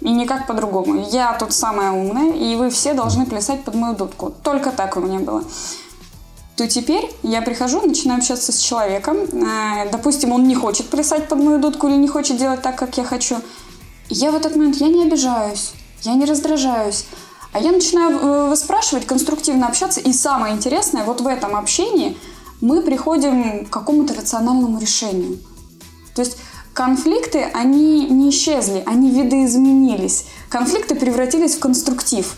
И 0.00 0.10
никак 0.10 0.46
по-другому. 0.46 1.06
Я 1.10 1.34
тут 1.34 1.52
самая 1.52 1.92
умная, 1.92 2.32
и 2.32 2.56
вы 2.56 2.70
все 2.70 2.94
должны 2.94 3.26
плясать 3.26 3.62
под 3.62 3.74
мою 3.74 3.94
дудку. 3.94 4.32
Только 4.42 4.70
так 4.70 4.96
у 4.96 5.00
меня 5.00 5.18
было 5.18 5.44
то 6.60 6.68
теперь 6.68 7.10
я 7.22 7.40
прихожу, 7.40 7.80
начинаю 7.80 8.18
общаться 8.18 8.52
с 8.52 8.58
человеком. 8.58 9.16
Э, 9.16 9.90
допустим, 9.90 10.30
он 10.30 10.46
не 10.46 10.54
хочет 10.54 10.90
плясать 10.90 11.26
под 11.26 11.38
мою 11.38 11.58
дудку 11.58 11.88
или 11.88 11.96
не 11.96 12.06
хочет 12.06 12.36
делать 12.36 12.60
так, 12.60 12.76
как 12.76 12.98
я 12.98 13.04
хочу. 13.04 13.36
я 14.10 14.30
в 14.30 14.34
этот 14.34 14.56
момент, 14.56 14.76
я 14.76 14.88
не 14.88 15.04
обижаюсь, 15.04 15.72
я 16.02 16.12
не 16.12 16.26
раздражаюсь. 16.26 17.06
А 17.54 17.60
я 17.60 17.72
начинаю 17.72 18.18
э, 18.18 18.48
выспрашивать, 18.50 19.06
конструктивно 19.06 19.68
общаться. 19.68 20.00
И 20.00 20.12
самое 20.12 20.54
интересное, 20.54 21.02
вот 21.04 21.22
в 21.22 21.26
этом 21.26 21.56
общении 21.56 22.14
мы 22.60 22.82
приходим 22.82 23.64
к 23.64 23.70
какому-то 23.70 24.12
рациональному 24.12 24.78
решению. 24.78 25.38
То 26.14 26.20
есть 26.20 26.36
конфликты, 26.74 27.46
они 27.54 28.04
не 28.04 28.28
исчезли, 28.28 28.82
они 28.84 29.10
видоизменились. 29.10 30.26
Конфликты 30.50 30.94
превратились 30.94 31.54
в 31.54 31.60
конструктив. 31.60 32.36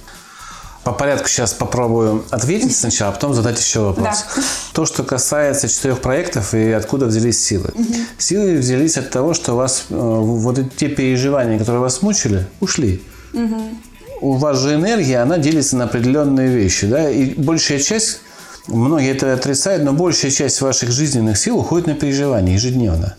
По 0.84 0.92
порядку 0.92 1.28
сейчас 1.28 1.52
попробую 1.52 2.24
ответить 2.30 2.76
сначала, 2.76 3.12
а 3.12 3.14
потом 3.14 3.34
задать 3.34 3.60
еще 3.60 3.80
вопрос. 3.80 4.24
Да. 4.34 4.42
То, 4.72 4.84
что 4.84 5.04
касается 5.04 5.68
четырех 5.68 6.00
проектов 6.00 6.54
и 6.54 6.72
откуда 6.72 7.06
взялись 7.06 7.40
силы. 7.40 7.70
Угу. 7.72 7.94
Силы 8.18 8.56
взялись 8.56 8.96
от 8.96 9.10
того, 9.10 9.32
что 9.32 9.52
у 9.52 9.56
вас 9.56 9.84
э, 9.90 9.94
вот 9.94 10.58
те 10.76 10.88
переживания, 10.88 11.56
которые 11.56 11.80
вас 11.80 12.02
мучили, 12.02 12.48
ушли. 12.58 13.00
Угу. 13.32 13.62
У 14.22 14.32
вас 14.32 14.58
же 14.58 14.74
энергия, 14.74 15.18
она 15.18 15.38
делится 15.38 15.76
на 15.76 15.84
определенные 15.84 16.48
вещи. 16.48 16.88
Да? 16.88 17.08
И 17.08 17.34
большая 17.34 17.78
часть, 17.78 18.18
многие 18.66 19.12
это 19.12 19.32
отрицают, 19.34 19.84
но 19.84 19.92
большая 19.92 20.32
часть 20.32 20.60
ваших 20.60 20.90
жизненных 20.90 21.38
сил 21.38 21.58
уходит 21.58 21.86
на 21.86 21.94
переживания 21.94 22.54
ежедневно. 22.54 23.14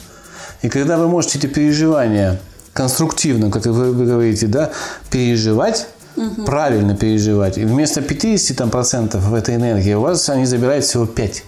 И 0.64 0.70
когда 0.70 0.98
вы 0.98 1.08
можете 1.08 1.40
эти 1.40 1.48
переживания 1.48 2.42
конструктивно, 2.74 3.50
как 3.52 3.66
вы, 3.66 3.94
вы 3.94 4.06
говорите, 4.06 4.48
да, 4.48 4.72
переживать, 5.10 5.88
угу. 6.16 6.46
правильно 6.46 6.96
переживать. 6.96 7.58
И 7.58 7.66
вместо 7.66 8.02
50% 8.02 8.54
там, 8.56 8.70
процентов 8.70 9.34
этой 9.34 9.56
энергии 9.56 9.94
у 9.94 10.02
вас 10.02 10.30
они 10.30 10.46
забирают 10.46 10.86
всего 10.86 11.06
5%. 11.06 11.44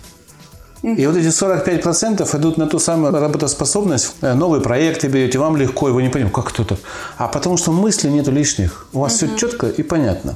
И 0.81 1.07
вот 1.07 1.15
эти 1.15 1.27
45% 1.27 2.37
идут 2.37 2.57
на 2.57 2.67
ту 2.67 2.77
самую 2.77 3.11
работоспособность. 3.11 4.13
Э, 4.21 4.35
новые 4.35 4.61
проекты 4.61 5.07
берете, 5.07 5.39
вам 5.39 5.57
легко, 5.57 5.89
и 5.89 5.91
вы 5.91 6.03
не 6.03 6.09
понимаете, 6.09 6.35
как 6.35 6.49
кто-то. 6.49 6.77
А 7.17 7.27
потому 7.27 7.57
что 7.57 7.71
мыслей 7.71 8.11
нету 8.11 8.31
лишних. 8.31 8.87
У 8.93 8.99
вас 8.99 9.21
угу. 9.21 9.29
все 9.35 9.37
четко 9.37 9.67
и 9.67 9.81
понятно. 9.81 10.35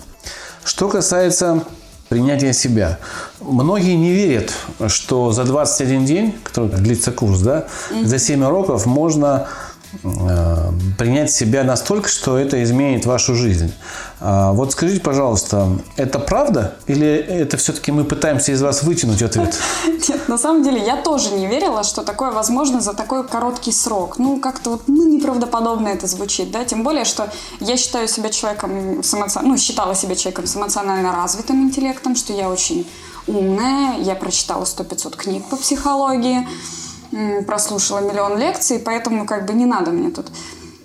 Что 0.63 0.89
касается 0.89 1.63
принятия 2.09 2.53
себя. 2.53 2.97
Многие 3.39 3.95
не 3.95 4.11
верят, 4.11 4.51
что 4.87 5.31
за 5.31 5.43
21 5.43 6.05
день, 6.05 6.35
который 6.43 6.71
длится 6.71 7.11
курс, 7.11 7.41
да, 7.41 7.67
угу. 7.91 8.05
за 8.05 8.17
7 8.17 8.43
уроков 8.43 8.87
можно 8.87 9.47
принять 10.97 11.31
себя 11.31 11.63
настолько, 11.63 12.09
что 12.09 12.37
это 12.37 12.63
изменит 12.63 13.05
вашу 13.05 13.35
жизнь. 13.35 13.73
А, 14.19 14.51
вот 14.51 14.71
скажите, 14.73 15.01
пожалуйста, 15.01 15.79
это 15.95 16.19
правда 16.19 16.75
или 16.87 17.07
это 17.07 17.57
все-таки 17.57 17.91
мы 17.91 18.03
пытаемся 18.03 18.51
из 18.51 18.61
вас 18.61 18.83
вытянуть 18.83 19.21
ответ? 19.21 19.57
Нет, 20.09 20.27
на 20.27 20.37
самом 20.37 20.63
деле 20.63 20.83
я 20.85 20.97
тоже 20.97 21.31
не 21.31 21.47
верила, 21.47 21.83
что 21.83 22.03
такое 22.03 22.31
возможно 22.31 22.81
за 22.81 22.93
такой 22.93 23.27
короткий 23.27 23.71
срок. 23.71 24.19
Ну, 24.19 24.39
как-то 24.39 24.71
вот 24.71 24.83
ну, 24.87 25.07
неправдоподобно 25.07 25.87
это 25.87 26.07
звучит, 26.07 26.51
да, 26.51 26.65
тем 26.65 26.83
более, 26.83 27.05
что 27.05 27.29
я 27.59 27.77
считаю 27.77 28.07
себя 28.07 28.29
человеком 28.29 29.03
с 29.03 29.13
эмоционально, 29.13 29.53
ну, 29.53 29.57
считала 29.57 29.95
себя 29.95 30.15
человеком 30.15 30.45
с 30.45 30.55
эмоционально 30.55 31.13
развитым 31.13 31.63
интеллектом, 31.63 32.15
что 32.15 32.33
я 32.33 32.49
очень 32.49 32.87
умная, 33.27 33.99
я 33.99 34.15
прочитала 34.15 34.63
100-500 34.63 35.17
книг 35.17 35.45
по 35.49 35.55
психологии, 35.55 36.47
прослушала 37.47 37.99
миллион 37.99 38.37
лекций, 38.37 38.79
поэтому 38.79 39.25
как 39.25 39.45
бы 39.45 39.53
не 39.53 39.65
надо 39.65 39.91
мне 39.91 40.09
тут. 40.09 40.27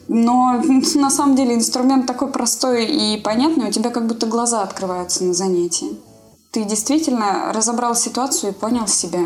Но 0.08 0.62
на 0.94 1.10
самом 1.10 1.36
деле 1.36 1.54
инструмент 1.54 2.06
такой 2.06 2.28
простой 2.28 2.86
и 2.86 3.16
понятный, 3.18 3.68
у 3.68 3.72
тебя 3.72 3.90
как 3.90 4.06
будто 4.06 4.26
глаза 4.26 4.62
открываются 4.62 5.24
на 5.24 5.34
занятии. 5.34 5.98
Ты 6.50 6.64
действительно 6.64 7.52
разобрал 7.52 7.96
ситуацию 7.96 8.52
и 8.52 8.54
понял 8.54 8.86
себя. 8.86 9.20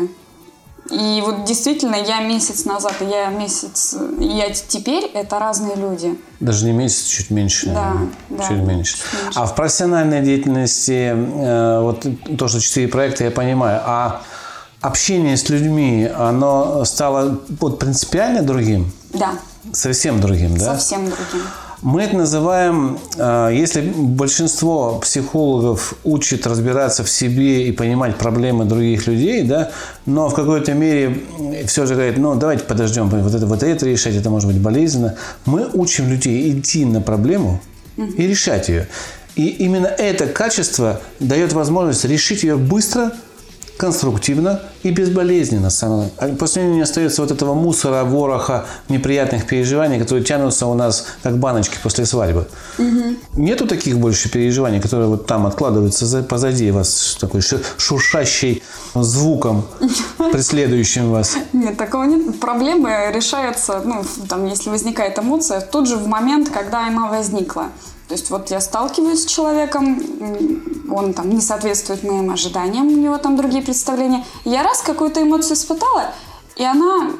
И 0.91 1.21
вот 1.23 1.45
действительно, 1.45 1.95
я 1.95 2.21
месяц 2.21 2.65
назад, 2.65 2.95
и 3.01 3.05
я 3.05 3.27
месяц, 3.27 3.95
и 4.19 4.25
я 4.25 4.49
теперь 4.49 5.03
это 5.13 5.37
разные 5.37 5.75
люди. 5.75 6.19
Даже 6.39 6.65
не 6.65 6.71
месяц, 6.71 7.05
чуть 7.05 7.29
меньше. 7.29 7.67
Да, 7.67 7.97
да 8.29 8.47
чуть, 8.47 8.57
меньше. 8.57 8.97
чуть 8.97 9.23
меньше. 9.23 9.39
А 9.39 9.45
в 9.45 9.55
профессиональной 9.55 10.23
деятельности, 10.23 11.13
э, 11.13 11.81
вот 11.81 12.07
то, 12.39 12.47
что 12.47 12.59
четыре 12.59 12.87
проекта, 12.87 13.25
я 13.25 13.31
понимаю, 13.31 13.81
а 13.85 14.23
общение 14.81 15.35
с 15.37 15.49
людьми, 15.49 16.09
оно 16.15 16.85
стало 16.85 17.39
вот 17.59 17.79
принципиально 17.79 18.41
другим? 18.41 18.91
Да. 19.13 19.33
Совсем 19.73 20.21
другим, 20.21 20.57
да? 20.57 20.73
Совсем 20.73 21.05
другим. 21.05 21.45
Мы 21.81 22.01
это 22.01 22.17
называем, 22.17 22.99
э, 23.15 23.51
если 23.53 23.81
большинство 23.81 24.99
психологов 24.99 25.93
учат 26.03 26.45
разбираться 26.45 27.05
в 27.05 27.09
себе 27.09 27.67
и 27.67 27.71
понимать 27.71 28.17
проблемы 28.17 28.65
других 28.65 29.07
людей, 29.07 29.43
да, 29.43 29.71
но 30.05 30.27
в 30.27 30.33
какой-то 30.33 30.73
мере 30.73 31.21
все 31.67 31.85
же 31.85 31.93
говорят, 31.93 32.17
ну 32.17 32.35
давайте 32.35 32.65
подождем, 32.65 33.07
вот 33.09 33.33
это, 33.33 33.45
вот 33.45 33.63
это 33.63 33.85
решать, 33.85 34.15
это 34.15 34.29
может 34.29 34.49
быть 34.49 34.59
болезненно. 34.59 35.15
Мы 35.45 35.69
учим 35.71 36.09
людей 36.09 36.51
идти 36.51 36.83
на 36.83 36.99
проблему 36.99 37.61
и 37.95 38.27
решать 38.27 38.67
ее. 38.67 38.87
И 39.35 39.47
именно 39.47 39.87
это 39.87 40.27
качество 40.27 40.99
дает 41.21 41.53
возможность 41.53 42.03
решить 42.03 42.43
ее 42.43 42.57
быстро– 42.57 43.13
конструктивно 43.79 44.59
и 44.83 44.91
безболезненно. 44.91 45.69
А 46.17 46.27
после 46.37 46.63
него 46.63 46.75
не 46.75 46.81
остается 46.81 47.21
вот 47.21 47.31
этого 47.31 47.53
мусора, 47.53 48.03
вороха, 48.03 48.65
неприятных 48.89 49.47
переживаний, 49.47 49.97
которые 49.97 50.25
тянутся 50.25 50.65
у 50.65 50.73
нас 50.73 51.05
как 51.23 51.37
баночки 51.37 51.77
после 51.81 52.05
свадьбы. 52.05 52.45
Угу. 52.77 53.15
Нету 53.37 53.67
таких 53.67 53.97
больше 53.97 54.29
переживаний, 54.29 54.81
которые 54.81 55.07
вот 55.07 55.27
там 55.27 55.47
откладываются 55.47 56.23
позади 56.23 56.71
вас 56.71 57.17
такой 57.21 57.41
шуршащий 57.77 58.63
звуком, 58.95 59.65
преследующим 60.31 61.11
вас. 61.11 61.37
Нет, 61.53 61.77
такого 61.77 62.03
нет. 62.03 62.39
Проблемы 62.39 63.11
решаются, 63.13 63.81
ну, 63.83 64.03
там, 64.27 64.45
если 64.45 64.69
возникает 64.69 65.17
эмоция, 65.19 65.61
тут 65.61 65.87
же 65.87 65.97
в 65.97 66.07
момент, 66.07 66.49
когда 66.49 66.87
она 66.87 67.07
возникла. 67.07 67.69
То 68.07 68.15
есть 68.15 68.31
вот 68.31 68.49
я 68.49 68.59
сталкиваюсь 68.59 69.21
с 69.21 69.25
человеком, 69.25 70.01
он 70.91 71.13
там 71.13 71.29
не 71.29 71.41
соответствует 71.41 72.03
моим 72.03 72.31
ожиданиям, 72.31 72.87
у 72.87 72.97
него 72.97 73.17
там 73.19 73.37
другие 73.37 73.61
представления. 73.61 74.25
Я 74.45 74.63
раз 74.63 74.81
какую-то 74.81 75.21
эмоцию 75.21 75.53
испытала, 75.55 76.05
и 76.55 76.63
она 76.63 77.11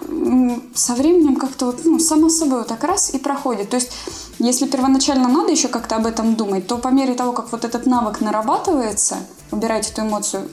со 0.73 0.95
временем 0.95 1.35
как-то 1.35 1.67
вот, 1.67 1.85
ну, 1.85 1.99
само 1.99 2.29
собой 2.29 2.59
вот 2.59 2.67
так 2.67 2.83
раз 2.83 3.11
и 3.13 3.19
проходит. 3.19 3.69
То 3.69 3.75
есть, 3.75 3.91
если 4.39 4.67
первоначально 4.67 5.27
надо 5.27 5.51
еще 5.51 5.67
как-то 5.67 5.97
об 5.97 6.05
этом 6.05 6.35
думать, 6.35 6.65
то 6.65 6.77
по 6.77 6.87
мере 6.87 7.13
того, 7.13 7.33
как 7.33 7.51
вот 7.51 7.65
этот 7.65 7.85
навык 7.85 8.21
нарабатывается, 8.21 9.17
убирать 9.51 9.91
эту 9.91 10.01
эмоцию, 10.01 10.49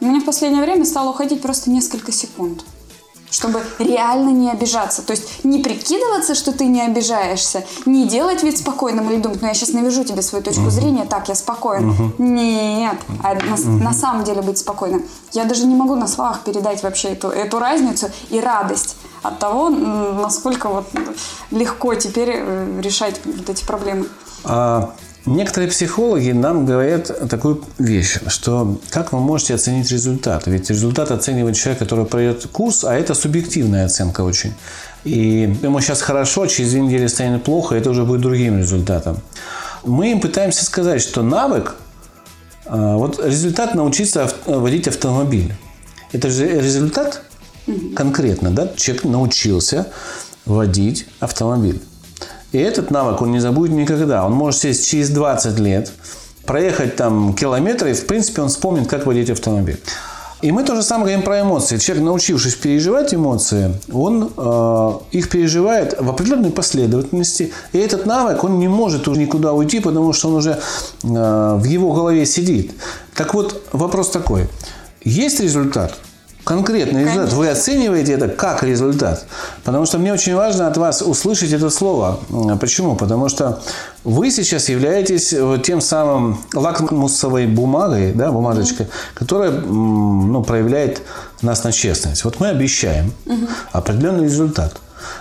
у 0.00 0.06
меня 0.06 0.20
в 0.20 0.24
последнее 0.24 0.62
время 0.62 0.84
стало 0.84 1.10
уходить 1.10 1.42
просто 1.42 1.70
несколько 1.70 2.12
секунд 2.12 2.64
чтобы 3.30 3.62
реально 3.78 4.30
не 4.30 4.50
обижаться. 4.50 5.02
То 5.02 5.12
есть 5.12 5.44
не 5.44 5.62
прикидываться, 5.62 6.34
что 6.34 6.52
ты 6.52 6.66
не 6.66 6.82
обижаешься, 6.82 7.64
не 7.84 8.06
делать 8.06 8.42
вид 8.42 8.58
спокойным 8.58 9.10
или 9.10 9.20
думать, 9.20 9.42
ну 9.42 9.48
я 9.48 9.54
сейчас 9.54 9.72
навяжу 9.72 10.04
тебе 10.04 10.22
свою 10.22 10.44
точку 10.44 10.62
uh-huh. 10.62 10.70
зрения, 10.70 11.04
так, 11.04 11.28
я 11.28 11.34
спокоен. 11.34 11.90
Uh-huh. 11.90 12.12
Нет, 12.18 12.96
а 13.22 13.34
на, 13.34 13.38
uh-huh. 13.38 13.82
на 13.82 13.92
самом 13.92 14.24
деле 14.24 14.42
быть 14.42 14.58
спокойным. 14.58 15.04
Я 15.32 15.44
даже 15.44 15.66
не 15.66 15.74
могу 15.74 15.94
на 15.94 16.08
словах 16.08 16.40
передать 16.44 16.82
вообще 16.82 17.08
эту, 17.08 17.28
эту 17.28 17.58
разницу 17.58 18.08
и 18.30 18.40
радость 18.40 18.96
от 19.22 19.38
того, 19.38 19.68
насколько 19.68 20.68
вот 20.68 20.86
легко 21.50 21.94
теперь 21.94 22.30
э, 22.32 22.80
решать 22.80 23.20
вот 23.24 23.48
эти 23.48 23.64
проблемы. 23.64 24.06
А 24.44 24.94
Некоторые 25.26 25.68
психологи 25.68 26.30
нам 26.30 26.66
говорят 26.66 27.28
такую 27.28 27.64
вещь, 27.78 28.18
что 28.28 28.80
как 28.90 29.12
вы 29.12 29.18
можете 29.18 29.54
оценить 29.54 29.90
результат? 29.90 30.46
Ведь 30.46 30.70
результат 30.70 31.10
оценивает 31.10 31.56
человек, 31.56 31.80
который 31.80 32.04
пройдет 32.04 32.46
курс, 32.52 32.84
а 32.84 32.94
это 32.94 33.12
субъективная 33.14 33.86
оценка 33.86 34.20
очень. 34.20 34.54
И 35.02 35.52
ему 35.62 35.80
сейчас 35.80 36.00
хорошо, 36.00 36.46
через 36.46 36.70
две 36.70 36.80
недели 36.80 37.08
станет 37.08 37.42
плохо, 37.42 37.74
это 37.74 37.90
уже 37.90 38.04
будет 38.04 38.20
другим 38.20 38.58
результатом. 38.58 39.18
Мы 39.82 40.12
им 40.12 40.20
пытаемся 40.20 40.64
сказать, 40.64 41.02
что 41.02 41.22
навык, 41.22 41.74
а, 42.66 42.96
вот 42.96 43.20
результат 43.24 43.74
научиться 43.74 44.32
водить 44.46 44.86
автомобиль. 44.86 45.52
Это 46.12 46.30
же 46.30 46.46
результат 46.46 47.22
конкретно, 47.96 48.52
да? 48.52 48.70
Человек 48.76 49.02
научился 49.02 49.88
водить 50.44 51.08
автомобиль. 51.18 51.82
И 52.56 52.58
этот 52.58 52.90
навык 52.90 53.20
он 53.20 53.32
не 53.32 53.38
забудет 53.38 53.74
никогда. 53.76 54.24
Он 54.24 54.32
может 54.32 54.62
сесть 54.62 54.88
через 54.88 55.10
20 55.10 55.58
лет, 55.58 55.92
проехать 56.46 56.96
там 56.96 57.34
километры, 57.34 57.90
и 57.90 57.92
в 57.92 58.06
принципе 58.06 58.40
он 58.40 58.48
вспомнит, 58.48 58.88
как 58.88 59.04
водить 59.04 59.28
автомобиль. 59.28 59.78
И 60.40 60.52
мы 60.52 60.64
то 60.64 60.74
же 60.74 60.82
самое 60.82 61.04
говорим 61.04 61.22
про 61.22 61.42
эмоции. 61.42 61.76
Человек, 61.76 62.06
научившись 62.06 62.54
переживать 62.54 63.12
эмоции, 63.12 63.74
он 63.92 64.32
э, 64.34 64.92
их 65.12 65.28
переживает 65.28 66.00
в 66.00 66.08
определенной 66.08 66.50
последовательности. 66.50 67.52
И 67.74 67.78
этот 67.78 68.06
навык, 68.06 68.42
он 68.42 68.58
не 68.58 68.68
может 68.68 69.06
уже 69.06 69.20
никуда 69.20 69.52
уйти, 69.52 69.80
потому 69.80 70.14
что 70.14 70.28
он 70.28 70.36
уже 70.36 70.52
э, 70.52 70.56
в 71.02 71.64
его 71.64 71.92
голове 71.92 72.24
сидит. 72.24 72.72
Так 73.14 73.34
вот, 73.34 73.64
вопрос 73.72 74.08
такой. 74.08 74.48
Есть 75.04 75.40
результат? 75.40 75.94
Конкретный 76.46 77.02
результат. 77.02 77.32
Вы 77.32 77.48
оцениваете 77.48 78.12
это 78.12 78.28
как 78.28 78.62
результат. 78.62 79.26
Потому 79.64 79.84
что 79.84 79.98
мне 79.98 80.12
очень 80.12 80.36
важно 80.36 80.68
от 80.68 80.76
вас 80.76 81.02
услышать 81.02 81.52
это 81.52 81.70
слово. 81.70 82.20
Почему? 82.60 82.94
Потому 82.94 83.28
что 83.28 83.60
вы 84.04 84.30
сейчас 84.30 84.68
являетесь 84.68 85.34
тем 85.64 85.80
самым 85.80 86.38
лакмусовой 86.54 87.48
бумагой, 87.48 88.12
да, 88.12 88.30
бумажечкой, 88.30 88.86
которая 89.14 89.50
ну, 89.50 90.44
проявляет 90.44 91.02
нас 91.42 91.64
на 91.64 91.72
честность. 91.72 92.24
Вот 92.24 92.38
мы 92.38 92.50
обещаем 92.50 93.12
угу. 93.26 93.48
определенный 93.72 94.24
результат. 94.24 94.76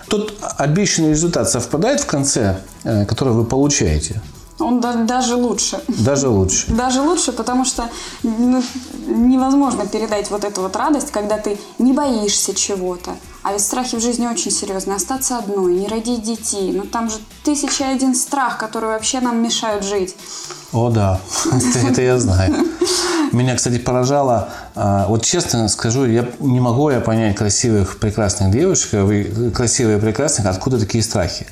Тот 0.08 0.36
обещанный 0.58 1.10
результат 1.10 1.50
совпадает 1.50 2.02
в 2.02 2.06
конце, 2.06 2.58
э, 2.84 3.06
который 3.06 3.34
вы 3.34 3.46
получаете. 3.46 4.22
Он 4.58 4.80
да, 4.80 4.94
даже 4.94 5.36
лучше. 5.36 5.82
Даже 5.88 6.30
лучше. 6.30 6.66
Даже 6.72 7.02
лучше, 7.02 7.34
потому 7.34 7.66
что 7.66 7.90
ну, 8.24 8.64
невозможно 9.06 9.86
передать 9.86 10.30
вот 10.32 10.46
эту 10.46 10.62
вот 10.62 10.76
радость, 10.76 11.12
когда 11.12 11.38
ты 11.38 11.58
не 11.78 11.92
боишься 11.92 12.54
чего-то. 12.54 13.12
А 13.44 13.52
ведь 13.52 13.62
страхи 13.62 13.98
в 13.98 14.02
жизни 14.02 14.26
очень 14.28 14.52
серьезные. 14.52 14.96
Остаться 14.96 15.38
одной, 15.38 15.74
не 15.76 15.88
родить 15.88 16.24
детей. 16.24 16.72
Ну 16.72 16.84
там 16.84 17.10
же 17.10 17.18
тысяча 17.44 17.90
один 17.90 18.16
страх, 18.16 18.58
который 18.58 18.86
вообще 18.86 19.20
нам 19.20 19.44
мешают 19.44 19.84
жить. 19.84 20.16
О, 20.72 20.90
да. 20.90 21.20
Это 21.84 22.02
я 22.02 22.18
знаю. 22.18 22.56
Меня, 23.34 23.56
кстати, 23.56 23.78
поражало. 23.78 24.50
А, 24.76 25.06
вот 25.08 25.24
честно 25.26 25.68
скажу, 25.68 26.06
я 26.06 26.30
не 26.40 26.62
могу 26.62 26.90
я 26.90 27.02
понять 27.02 27.36
красивых, 27.36 28.00
прекрасных 28.00 28.52
девушек, 28.52 28.94
а 28.94 29.04
вы 29.04 29.52
красивые, 29.54 30.00
прекрасных, 30.00 30.48
откуда 30.48 30.80
такие 30.80 31.04
страхи. 31.04 31.46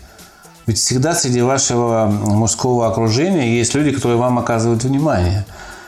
Ведь 0.65 0.77
всегда 0.77 1.13
среди 1.13 1.41
вашего 1.41 2.05
мужского 2.05 2.87
окружения 2.87 3.57
есть 3.57 3.73
люди, 3.73 3.91
которые 3.91 4.17
вам 4.17 4.39
оказывают 4.39 4.83
внимание. 4.83 5.45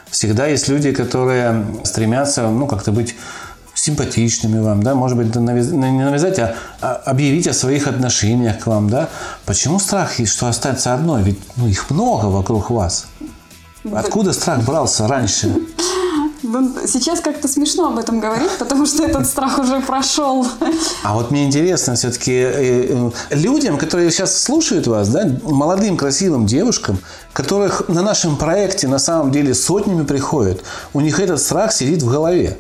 Всегда 0.10 0.48
есть 0.48 0.68
люди, 0.68 0.92
которые 0.92 1.66
стремятся, 1.84 2.50
ну, 2.50 2.68
как-то 2.68 2.92
быть 2.92 3.16
симпатичными 3.74 4.60
вам, 4.60 4.82
да, 4.82 4.96
может 4.96 5.18
быть, 5.18 5.36
не 5.36 6.04
навязать, 6.04 6.40
а, 6.40 6.56
а 6.82 6.94
объявить 7.06 7.48
о 7.48 7.54
своих 7.54 7.88
отношениях 7.88 8.60
к 8.60 8.68
вам, 8.68 8.90
да. 8.90 9.10
Почему 9.46 9.80
страх 9.80 10.14
что 10.26 10.48
остаться 10.48 10.94
одной? 10.94 11.24
Ведь 11.24 11.40
ну, 11.58 11.68
их 11.68 11.90
много 11.90 12.26
вокруг 12.26 12.70
вас. 12.70 13.08
Откуда 13.94 14.34
страх 14.34 14.64
брался 14.64 15.08
раньше? 15.08 15.54
Сейчас 16.88 17.20
как-то 17.20 17.48
смешно 17.48 17.88
об 17.88 17.98
этом 17.98 18.20
говорить, 18.20 18.52
потому 18.60 18.86
что 18.86 19.04
этот 19.04 19.26
страх 19.28 19.60
уже 19.60 19.80
прошел. 19.82 20.46
А 21.04 21.14
вот 21.14 21.32
мне 21.32 21.46
интересно 21.46 21.96
все-таки 21.96 22.32
э, 22.34 22.88
э, 22.90 23.36
людям, 23.36 23.78
которые 23.78 24.12
сейчас 24.12 24.38
слушают 24.42 24.88
вас, 24.88 25.10
да, 25.10 25.26
молодым 25.44 25.98
красивым 25.98 26.46
девушкам, 26.46 27.00
которых 27.34 27.88
на 27.90 28.02
нашем 28.02 28.38
проекте 28.38 28.88
на 28.88 29.00
самом 29.00 29.32
деле 29.32 29.54
сотнями 29.54 30.04
приходят, 30.04 30.64
у 30.94 31.02
них 31.02 31.20
этот 31.20 31.40
страх 31.40 31.72
сидит 31.72 32.02
в 32.02 32.10
голове. 32.10 32.58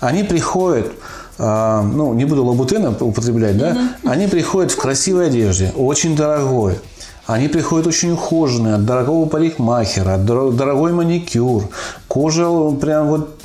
Они 0.00 0.22
приходят 0.22 0.92
а, 1.38 1.82
ну, 1.82 2.14
не 2.14 2.24
буду 2.24 2.44
лабутена 2.44 2.90
употреблять, 2.98 3.56
да, 3.56 3.76
они 4.04 4.26
приходят 4.26 4.72
в 4.72 4.76
красивой 4.76 5.28
одежде, 5.28 5.72
очень 5.76 6.16
дорогой. 6.16 6.80
Они 7.28 7.48
приходят 7.48 7.86
очень 7.86 8.12
ухоженные, 8.12 8.76
от 8.76 8.86
дорогого 8.86 9.28
парикмахера, 9.28 10.14
от 10.14 10.24
дорогой 10.24 10.94
маникюр, 10.94 11.68
кожа 12.08 12.48
прям 12.70 13.08
вот, 13.08 13.38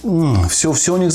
все, 0.50 0.72
все 0.72 0.94
у 0.94 0.98
них, 0.98 1.12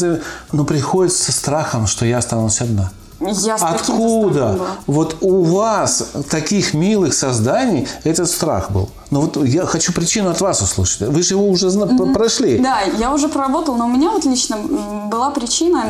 но 0.52 0.66
приходят 0.66 1.14
со 1.14 1.32
страхом, 1.32 1.86
что 1.86 2.04
я 2.04 2.18
останусь 2.18 2.60
одна. 2.60 2.90
Я 3.20 3.54
Откуда? 3.54 4.58
Вот 4.86 5.16
у 5.22 5.44
вас 5.44 6.08
таких 6.30 6.74
милых 6.74 7.14
созданий 7.14 7.88
этот 8.04 8.28
страх 8.28 8.70
был. 8.70 8.90
Но 9.10 9.22
вот 9.22 9.38
я 9.44 9.64
хочу 9.64 9.94
причину 9.94 10.28
от 10.28 10.40
вас 10.42 10.60
услышать. 10.60 11.08
Вы 11.08 11.22
же 11.22 11.34
его 11.34 11.48
уже 11.48 11.68
mm-hmm. 11.68 12.12
прошли. 12.12 12.58
Да, 12.58 12.82
я 12.82 13.12
уже 13.14 13.28
проработала, 13.28 13.76
но 13.76 13.86
у 13.86 13.90
меня 13.90 14.10
вот 14.10 14.26
лично 14.26 14.58
была 15.10 15.30
причина 15.30 15.86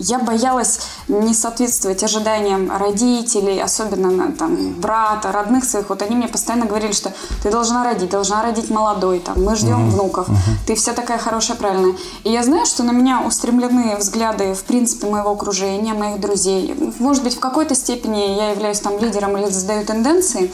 я 0.00 0.18
боялась 0.18 0.80
не 1.08 1.34
соответствовать 1.34 2.02
ожиданиям 2.02 2.74
родителей, 2.74 3.60
особенно 3.62 4.32
там, 4.32 4.72
брата, 4.72 5.30
родных 5.30 5.64
своих. 5.64 5.90
Вот 5.90 6.00
они 6.00 6.16
мне 6.16 6.26
постоянно 6.26 6.64
говорили, 6.64 6.92
что 6.92 7.12
ты 7.42 7.50
должна 7.50 7.84
родить, 7.84 8.10
должна 8.10 8.42
родить 8.42 8.70
молодой, 8.70 9.20
там, 9.20 9.44
мы 9.44 9.54
ждем 9.54 9.88
uh-huh, 9.88 9.90
внуков, 9.90 10.28
uh-huh. 10.28 10.34
ты 10.66 10.74
вся 10.74 10.94
такая 10.94 11.18
хорошая, 11.18 11.56
правильная. 11.56 11.94
И 12.24 12.32
я 12.32 12.42
знаю, 12.42 12.64
что 12.64 12.82
на 12.82 12.92
меня 12.92 13.22
устремлены 13.26 13.96
взгляды, 13.96 14.54
в 14.54 14.64
принципе, 14.64 15.06
моего 15.06 15.30
окружения, 15.30 15.92
моих 15.92 16.18
друзей. 16.18 16.74
Может 16.98 17.22
быть, 17.22 17.36
в 17.36 17.40
какой-то 17.40 17.74
степени 17.74 18.36
я 18.36 18.52
являюсь 18.52 18.80
там 18.80 18.98
лидером 18.98 19.36
или 19.36 19.50
задаю 19.50 19.84
тенденции, 19.84 20.50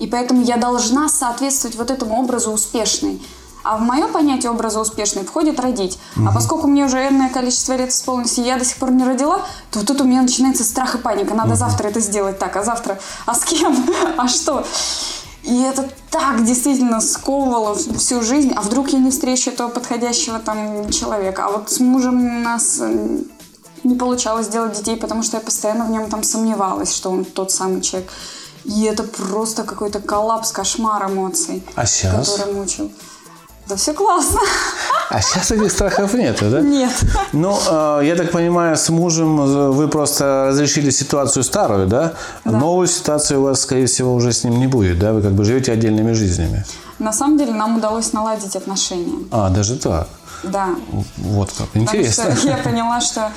и 0.00 0.06
поэтому 0.08 0.42
я 0.42 0.56
должна 0.56 1.08
соответствовать 1.08 1.76
вот 1.76 1.90
этому 1.90 2.20
образу 2.20 2.50
успешной. 2.50 3.20
А 3.68 3.76
в 3.76 3.82
мое 3.82 4.08
понятие 4.08 4.50
образа 4.50 4.80
успешной 4.80 5.26
входит 5.26 5.60
родить. 5.60 5.98
Угу. 6.16 6.26
А 6.26 6.32
поскольку 6.32 6.66
мне 6.66 6.86
уже 6.86 7.06
энное 7.06 7.28
количество 7.28 7.74
лет 7.74 7.90
исполнилось, 7.90 8.38
и 8.38 8.42
я 8.42 8.56
до 8.56 8.64
сих 8.64 8.78
пор 8.78 8.92
не 8.92 9.04
родила, 9.04 9.42
то 9.70 9.84
тут 9.84 10.00
у 10.00 10.04
меня 10.04 10.22
начинается 10.22 10.64
страх 10.64 10.94
и 10.94 10.98
паника. 10.98 11.34
Надо 11.34 11.50
угу. 11.50 11.58
завтра 11.58 11.88
это 11.88 12.00
сделать 12.00 12.38
так, 12.38 12.56
а 12.56 12.64
завтра, 12.64 12.98
а 13.26 13.34
с 13.34 13.44
кем, 13.44 13.76
а 14.16 14.26
что? 14.26 14.64
И 15.42 15.60
это 15.60 15.86
так 16.10 16.46
действительно 16.46 17.02
сковывало 17.02 17.74
всю 17.74 18.22
жизнь. 18.22 18.54
А 18.56 18.62
вдруг 18.62 18.88
я 18.88 19.00
не 19.00 19.10
встречу 19.10 19.50
этого 19.50 19.68
подходящего 19.68 20.38
там 20.38 20.88
человека? 20.88 21.44
А 21.44 21.50
вот 21.50 21.70
с 21.70 21.78
мужем 21.78 22.38
у 22.38 22.40
нас 22.40 22.78
э, 22.80 23.18
не 23.84 23.96
получалось 23.96 24.46
сделать 24.46 24.78
детей, 24.78 24.96
потому 24.96 25.22
что 25.22 25.36
я 25.36 25.42
постоянно 25.42 25.84
в 25.84 25.90
нем 25.90 26.08
там 26.08 26.22
сомневалась, 26.22 26.96
что 26.96 27.10
он 27.10 27.26
тот 27.26 27.50
самый 27.50 27.82
человек. 27.82 28.10
И 28.64 28.84
это 28.84 29.02
просто 29.02 29.62
какой-то 29.64 30.00
коллапс, 30.00 30.52
кошмар 30.52 31.04
эмоций, 31.06 31.62
а 31.74 31.84
сейчас? 31.84 32.30
который 32.30 32.54
мучил. 32.54 32.90
Да 33.68 33.76
все 33.76 33.92
классно. 33.92 34.40
А 35.10 35.20
сейчас 35.20 35.50
этих 35.50 35.70
страхов 35.70 36.14
нету, 36.14 36.50
да? 36.50 36.60
Нет. 36.60 36.90
Ну, 37.32 37.58
э, 37.68 38.00
я 38.04 38.16
так 38.16 38.30
понимаю, 38.30 38.76
с 38.76 38.88
мужем 38.88 39.72
вы 39.72 39.88
просто 39.88 40.46
разрешили 40.48 40.88
ситуацию 40.88 41.42
старую, 41.42 41.86
да? 41.86 42.14
да? 42.44 42.50
Новую 42.50 42.86
ситуацию 42.86 43.40
у 43.40 43.44
вас, 43.44 43.60
скорее 43.60 43.86
всего, 43.86 44.14
уже 44.14 44.32
с 44.32 44.44
ним 44.44 44.58
не 44.58 44.66
будет, 44.66 44.98
да? 44.98 45.12
Вы 45.12 45.20
как 45.20 45.32
бы 45.32 45.44
живете 45.44 45.72
отдельными 45.72 46.12
жизнями. 46.12 46.64
На 46.98 47.12
самом 47.12 47.36
деле 47.36 47.52
нам 47.52 47.76
удалось 47.76 48.14
наладить 48.14 48.56
отношения. 48.56 49.26
А, 49.30 49.50
даже 49.50 49.76
так? 49.76 50.08
Да. 50.44 50.68
Вот 51.18 51.52
как, 51.52 51.68
интересно. 51.74 52.24
Потому 52.24 52.40
что 52.40 52.48
я 52.48 52.56
поняла, 52.64 53.00
что 53.02 53.32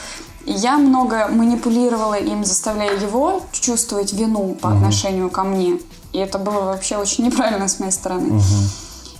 я 0.46 0.78
много 0.78 1.28
манипулировала 1.28 2.16
им, 2.16 2.46
заставляя 2.46 2.98
его 2.98 3.44
чувствовать 3.52 4.14
вину 4.14 4.56
по 4.62 4.68
угу. 4.68 4.78
отношению 4.78 5.30
ко 5.30 5.44
мне. 5.44 5.80
И 6.14 6.20
это 6.20 6.38
было 6.40 6.62
вообще 6.62 6.96
очень 6.96 7.26
неправильно 7.26 7.68
с 7.68 7.80
моей 7.80 7.92
стороны. 7.92 8.38
Угу. 8.38 8.44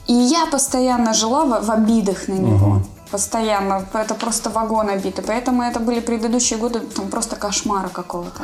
И 0.08 0.14
я 0.14 0.46
постоянно 0.46 1.14
жила 1.14 1.46
в, 1.46 1.66
в 1.66 1.72
обидах 1.72 2.28
на 2.28 2.34
него. 2.34 2.68
Угу. 2.68 2.86
Постоянно. 3.12 3.86
Это 3.94 4.16
просто 4.16 4.50
вагон 4.50 4.90
обиды. 4.90 5.22
Поэтому 5.22 5.64
это 5.64 5.80
были 5.80 6.00
предыдущие 6.00 6.60
годы 6.60 6.80
там 6.80 7.10
просто 7.10 7.36
кошмара 7.36 7.90
какого-то. 7.90 8.44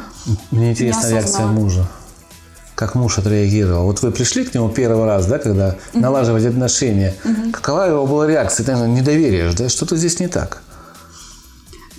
Мне 0.51 0.71
интересна 0.71 1.07
реакция 1.07 1.45
мужа. 1.45 1.85
Как 2.75 2.93
муж 2.95 3.17
отреагировал? 3.17 3.85
Вот 3.85 4.03
вы 4.03 4.11
пришли 4.11 4.45
к 4.45 4.53
нему 4.53 4.69
первый 4.69 5.05
раз, 5.05 5.25
да, 5.25 5.39
когда 5.39 5.75
угу. 5.93 5.99
налаживать 5.99 6.45
отношения. 6.45 7.15
Угу. 7.25 7.51
Какова 7.51 7.87
его 7.87 8.05
была 8.05 8.27
реакция? 8.27 8.65
Ты, 8.65 8.73
недоверие, 8.73 9.51
да? 9.53 9.69
Что-то 9.69 9.95
здесь 9.95 10.19
не 10.19 10.27
так. 10.27 10.61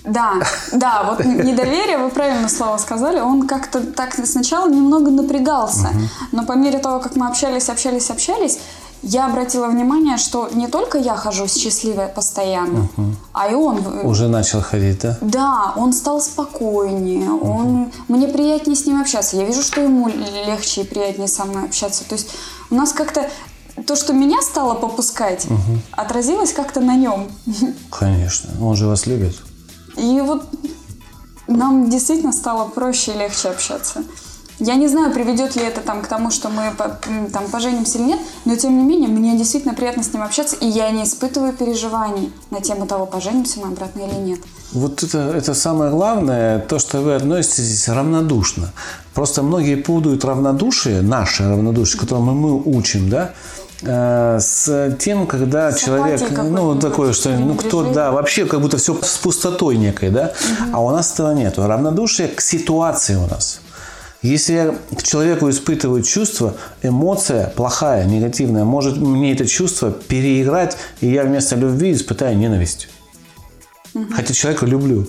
Да, 0.05 0.33
да, 0.71 1.03
вот 1.03 1.25
недоверие, 1.25 1.97
вы 1.97 2.09
правильно 2.09 2.49
слово 2.49 2.77
сказали, 2.77 3.19
он 3.19 3.47
как-то 3.47 3.81
так 3.81 4.13
сначала 4.25 4.69
немного 4.69 5.11
напрягался, 5.11 5.89
угу. 5.89 5.99
но 6.31 6.45
по 6.45 6.53
мере 6.53 6.79
того, 6.79 6.99
как 6.99 7.15
мы 7.15 7.27
общались, 7.27 7.69
общались, 7.69 8.09
общались, 8.09 8.59
я 9.01 9.27
обратила 9.27 9.67
внимание, 9.67 10.17
что 10.17 10.49
не 10.53 10.67
только 10.67 10.97
я 10.97 11.15
хожу 11.15 11.47
счастливая 11.47 12.07
постоянно, 12.07 12.89
угу. 12.97 13.15
а 13.33 13.47
и 13.49 13.53
он. 13.53 14.05
Уже 14.05 14.27
начал 14.27 14.61
ходить, 14.61 14.99
да? 14.99 15.17
Да, 15.21 15.73
он 15.75 15.93
стал 15.93 16.21
спокойнее, 16.21 17.29
угу. 17.29 17.51
он 17.51 17.91
мне 18.07 18.27
приятнее 18.27 18.75
с 18.75 18.85
ним 18.85 19.01
общаться. 19.01 19.37
Я 19.37 19.45
вижу, 19.45 19.61
что 19.61 19.81
ему 19.81 20.09
легче 20.09 20.81
и 20.81 20.83
приятнее 20.83 21.27
со 21.27 21.45
мной 21.45 21.65
общаться. 21.65 22.03
То 22.03 22.15
есть 22.15 22.29
у 22.69 22.75
нас 22.75 22.91
как-то 22.91 23.29
то, 23.87 23.95
что 23.95 24.13
меня 24.13 24.41
стало 24.41 24.73
попускать, 24.73 25.45
угу. 25.45 25.79
отразилось 25.91 26.53
как-то 26.53 26.81
на 26.81 26.95
нем. 26.95 27.29
Конечно, 27.89 28.49
он 28.61 28.75
же 28.75 28.87
вас 28.87 29.05
любит. 29.05 29.35
И 29.95 30.21
вот 30.21 30.43
нам 31.47 31.89
действительно 31.89 32.31
стало 32.31 32.67
проще 32.67 33.13
и 33.13 33.17
легче 33.17 33.49
общаться. 33.49 34.03
Я 34.59 34.75
не 34.75 34.87
знаю, 34.87 35.13
приведет 35.13 35.55
ли 35.55 35.63
это 35.63 35.79
там, 35.79 36.01
к 36.01 36.07
тому, 36.07 36.31
что 36.31 36.49
мы 36.49 36.73
там, 37.31 37.45
поженимся 37.49 37.97
или 37.97 38.07
нет, 38.07 38.19
но 38.43 38.55
тем 38.57 38.77
не 38.77 38.83
менее, 38.83 39.07
мне 39.07 39.37
действительно 39.37 39.73
приятно 39.73 40.03
с 40.03 40.13
ним 40.13 40.21
общаться, 40.21 40.57
и 40.57 40.67
я 40.67 40.89
не 40.91 41.03
испытываю 41.05 41.53
переживаний 41.53 42.33
на 42.51 42.59
тему 42.59 42.85
того, 42.85 43.05
поженимся 43.05 43.61
мы 43.61 43.67
обратно 43.67 44.01
или 44.01 44.15
нет. 44.15 44.39
Вот 44.73 45.01
это, 45.01 45.17
это 45.35 45.53
самое 45.53 45.91
главное, 45.91 46.59
то, 46.59 46.77
что 46.77 46.99
вы 46.99 47.15
относитесь 47.15 47.87
равнодушно. 47.87 48.71
Просто 49.13 49.43
многие 49.43 49.75
путают 49.75 50.25
равнодушие, 50.25 51.01
наше 51.01 51.49
равнодушие, 51.49 51.99
которому 51.99 52.33
мы 52.33 52.61
учим, 52.77 53.09
да, 53.09 53.31
э, 53.81 54.39
с 54.41 54.95
тем, 54.99 55.25
когда 55.25 55.71
с 55.71 55.79
человек, 55.79 56.21
ну, 56.31 56.77
такое, 56.77 57.13
что, 57.13 57.29
ну, 57.29 57.55
кто, 57.55 57.93
да, 57.93 58.11
вообще 58.11 58.45
как 58.45 58.59
будто 58.59 58.77
все 58.77 58.93
с 59.01 59.17
пустотой 59.17 59.77
некой, 59.77 60.09
да, 60.09 60.33
угу. 60.33 60.69
а 60.73 60.83
у 60.83 60.91
нас 60.91 61.13
этого 61.13 61.31
нету. 61.31 61.65
Равнодушие 61.65 62.27
к 62.27 62.41
ситуации 62.41 63.15
у 63.15 63.25
нас. 63.25 63.61
Если 64.21 64.53
я 64.53 64.75
к 64.97 65.01
человеку 65.03 65.49
испытываю 65.49 66.03
чувство, 66.03 66.57
эмоция 66.83 67.47
плохая, 67.55 68.05
негативная, 68.05 68.65
может 68.65 68.97
мне 68.97 69.31
это 69.31 69.47
чувство 69.47 69.91
переиграть, 69.91 70.75
и 70.99 71.07
я 71.07 71.23
вместо 71.23 71.55
любви 71.55 71.93
испытаю 71.93 72.37
ненависть. 72.37 72.89
Угу. 73.93 74.13
Хотя 74.13 74.33
человека 74.33 74.65
люблю. 74.65 75.07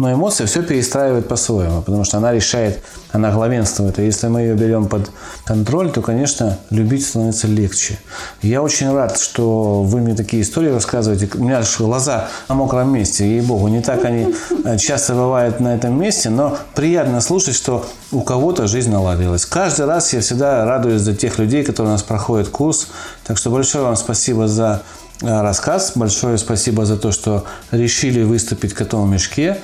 Но 0.00 0.10
эмоция 0.10 0.46
все 0.46 0.62
перестраивает 0.62 1.28
по-своему, 1.28 1.82
потому 1.82 2.04
что 2.04 2.16
она 2.16 2.32
решает, 2.32 2.82
она 3.12 3.30
главенствует. 3.30 3.98
И 3.98 4.02
если 4.02 4.28
мы 4.28 4.40
ее 4.40 4.54
берем 4.54 4.86
под 4.86 5.10
контроль, 5.44 5.92
то, 5.92 6.00
конечно, 6.00 6.56
любить 6.70 7.06
становится 7.06 7.46
легче. 7.48 7.98
Я 8.40 8.62
очень 8.62 8.90
рад, 8.94 9.18
что 9.18 9.82
вы 9.82 10.00
мне 10.00 10.14
такие 10.14 10.40
истории 10.40 10.70
рассказываете. 10.70 11.28
У 11.34 11.44
меня 11.44 11.58
аж 11.58 11.78
глаза 11.78 12.28
на 12.48 12.54
мокром 12.54 12.94
месте, 12.94 13.26
ей-богу. 13.26 13.68
Не 13.68 13.82
так 13.82 14.02
они 14.06 14.34
э, 14.64 14.78
часто 14.78 15.12
бывают 15.12 15.60
на 15.60 15.74
этом 15.74 16.00
месте, 16.00 16.30
но 16.30 16.56
приятно 16.74 17.20
слушать, 17.20 17.54
что 17.54 17.84
у 18.10 18.22
кого-то 18.22 18.68
жизнь 18.68 18.90
наладилась. 18.90 19.44
Каждый 19.44 19.84
раз 19.84 20.14
я 20.14 20.22
всегда 20.22 20.64
радуюсь 20.64 21.02
за 21.02 21.14
тех 21.14 21.38
людей, 21.38 21.62
которые 21.62 21.90
у 21.90 21.92
нас 21.92 22.02
проходят 22.02 22.48
курс. 22.48 22.86
Так 23.26 23.36
что 23.36 23.50
большое 23.50 23.84
вам 23.84 23.96
спасибо 23.96 24.48
за 24.48 24.80
э, 25.20 25.42
рассказ. 25.42 25.92
Большое 25.94 26.38
спасибо 26.38 26.86
за 26.86 26.96
то, 26.96 27.12
что 27.12 27.44
решили 27.70 28.22
выступить 28.22 28.72
к 28.72 28.80
этому 28.80 29.04
мешке. 29.04 29.58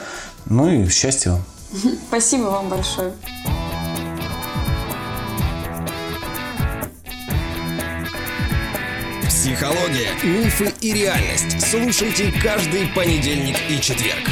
Ну 0.49 0.71
и 0.71 0.89
счастья 0.89 1.33
вам. 1.33 1.45
Спасибо 2.09 2.45
вам 2.45 2.69
большое. 2.69 3.13
Психология, 9.29 10.11
мифы 10.23 10.73
и 10.81 10.93
реальность. 10.93 11.61
Слушайте 11.71 12.33
каждый 12.43 12.87
понедельник 12.89 13.57
и 13.69 13.81
четверг. 13.81 14.29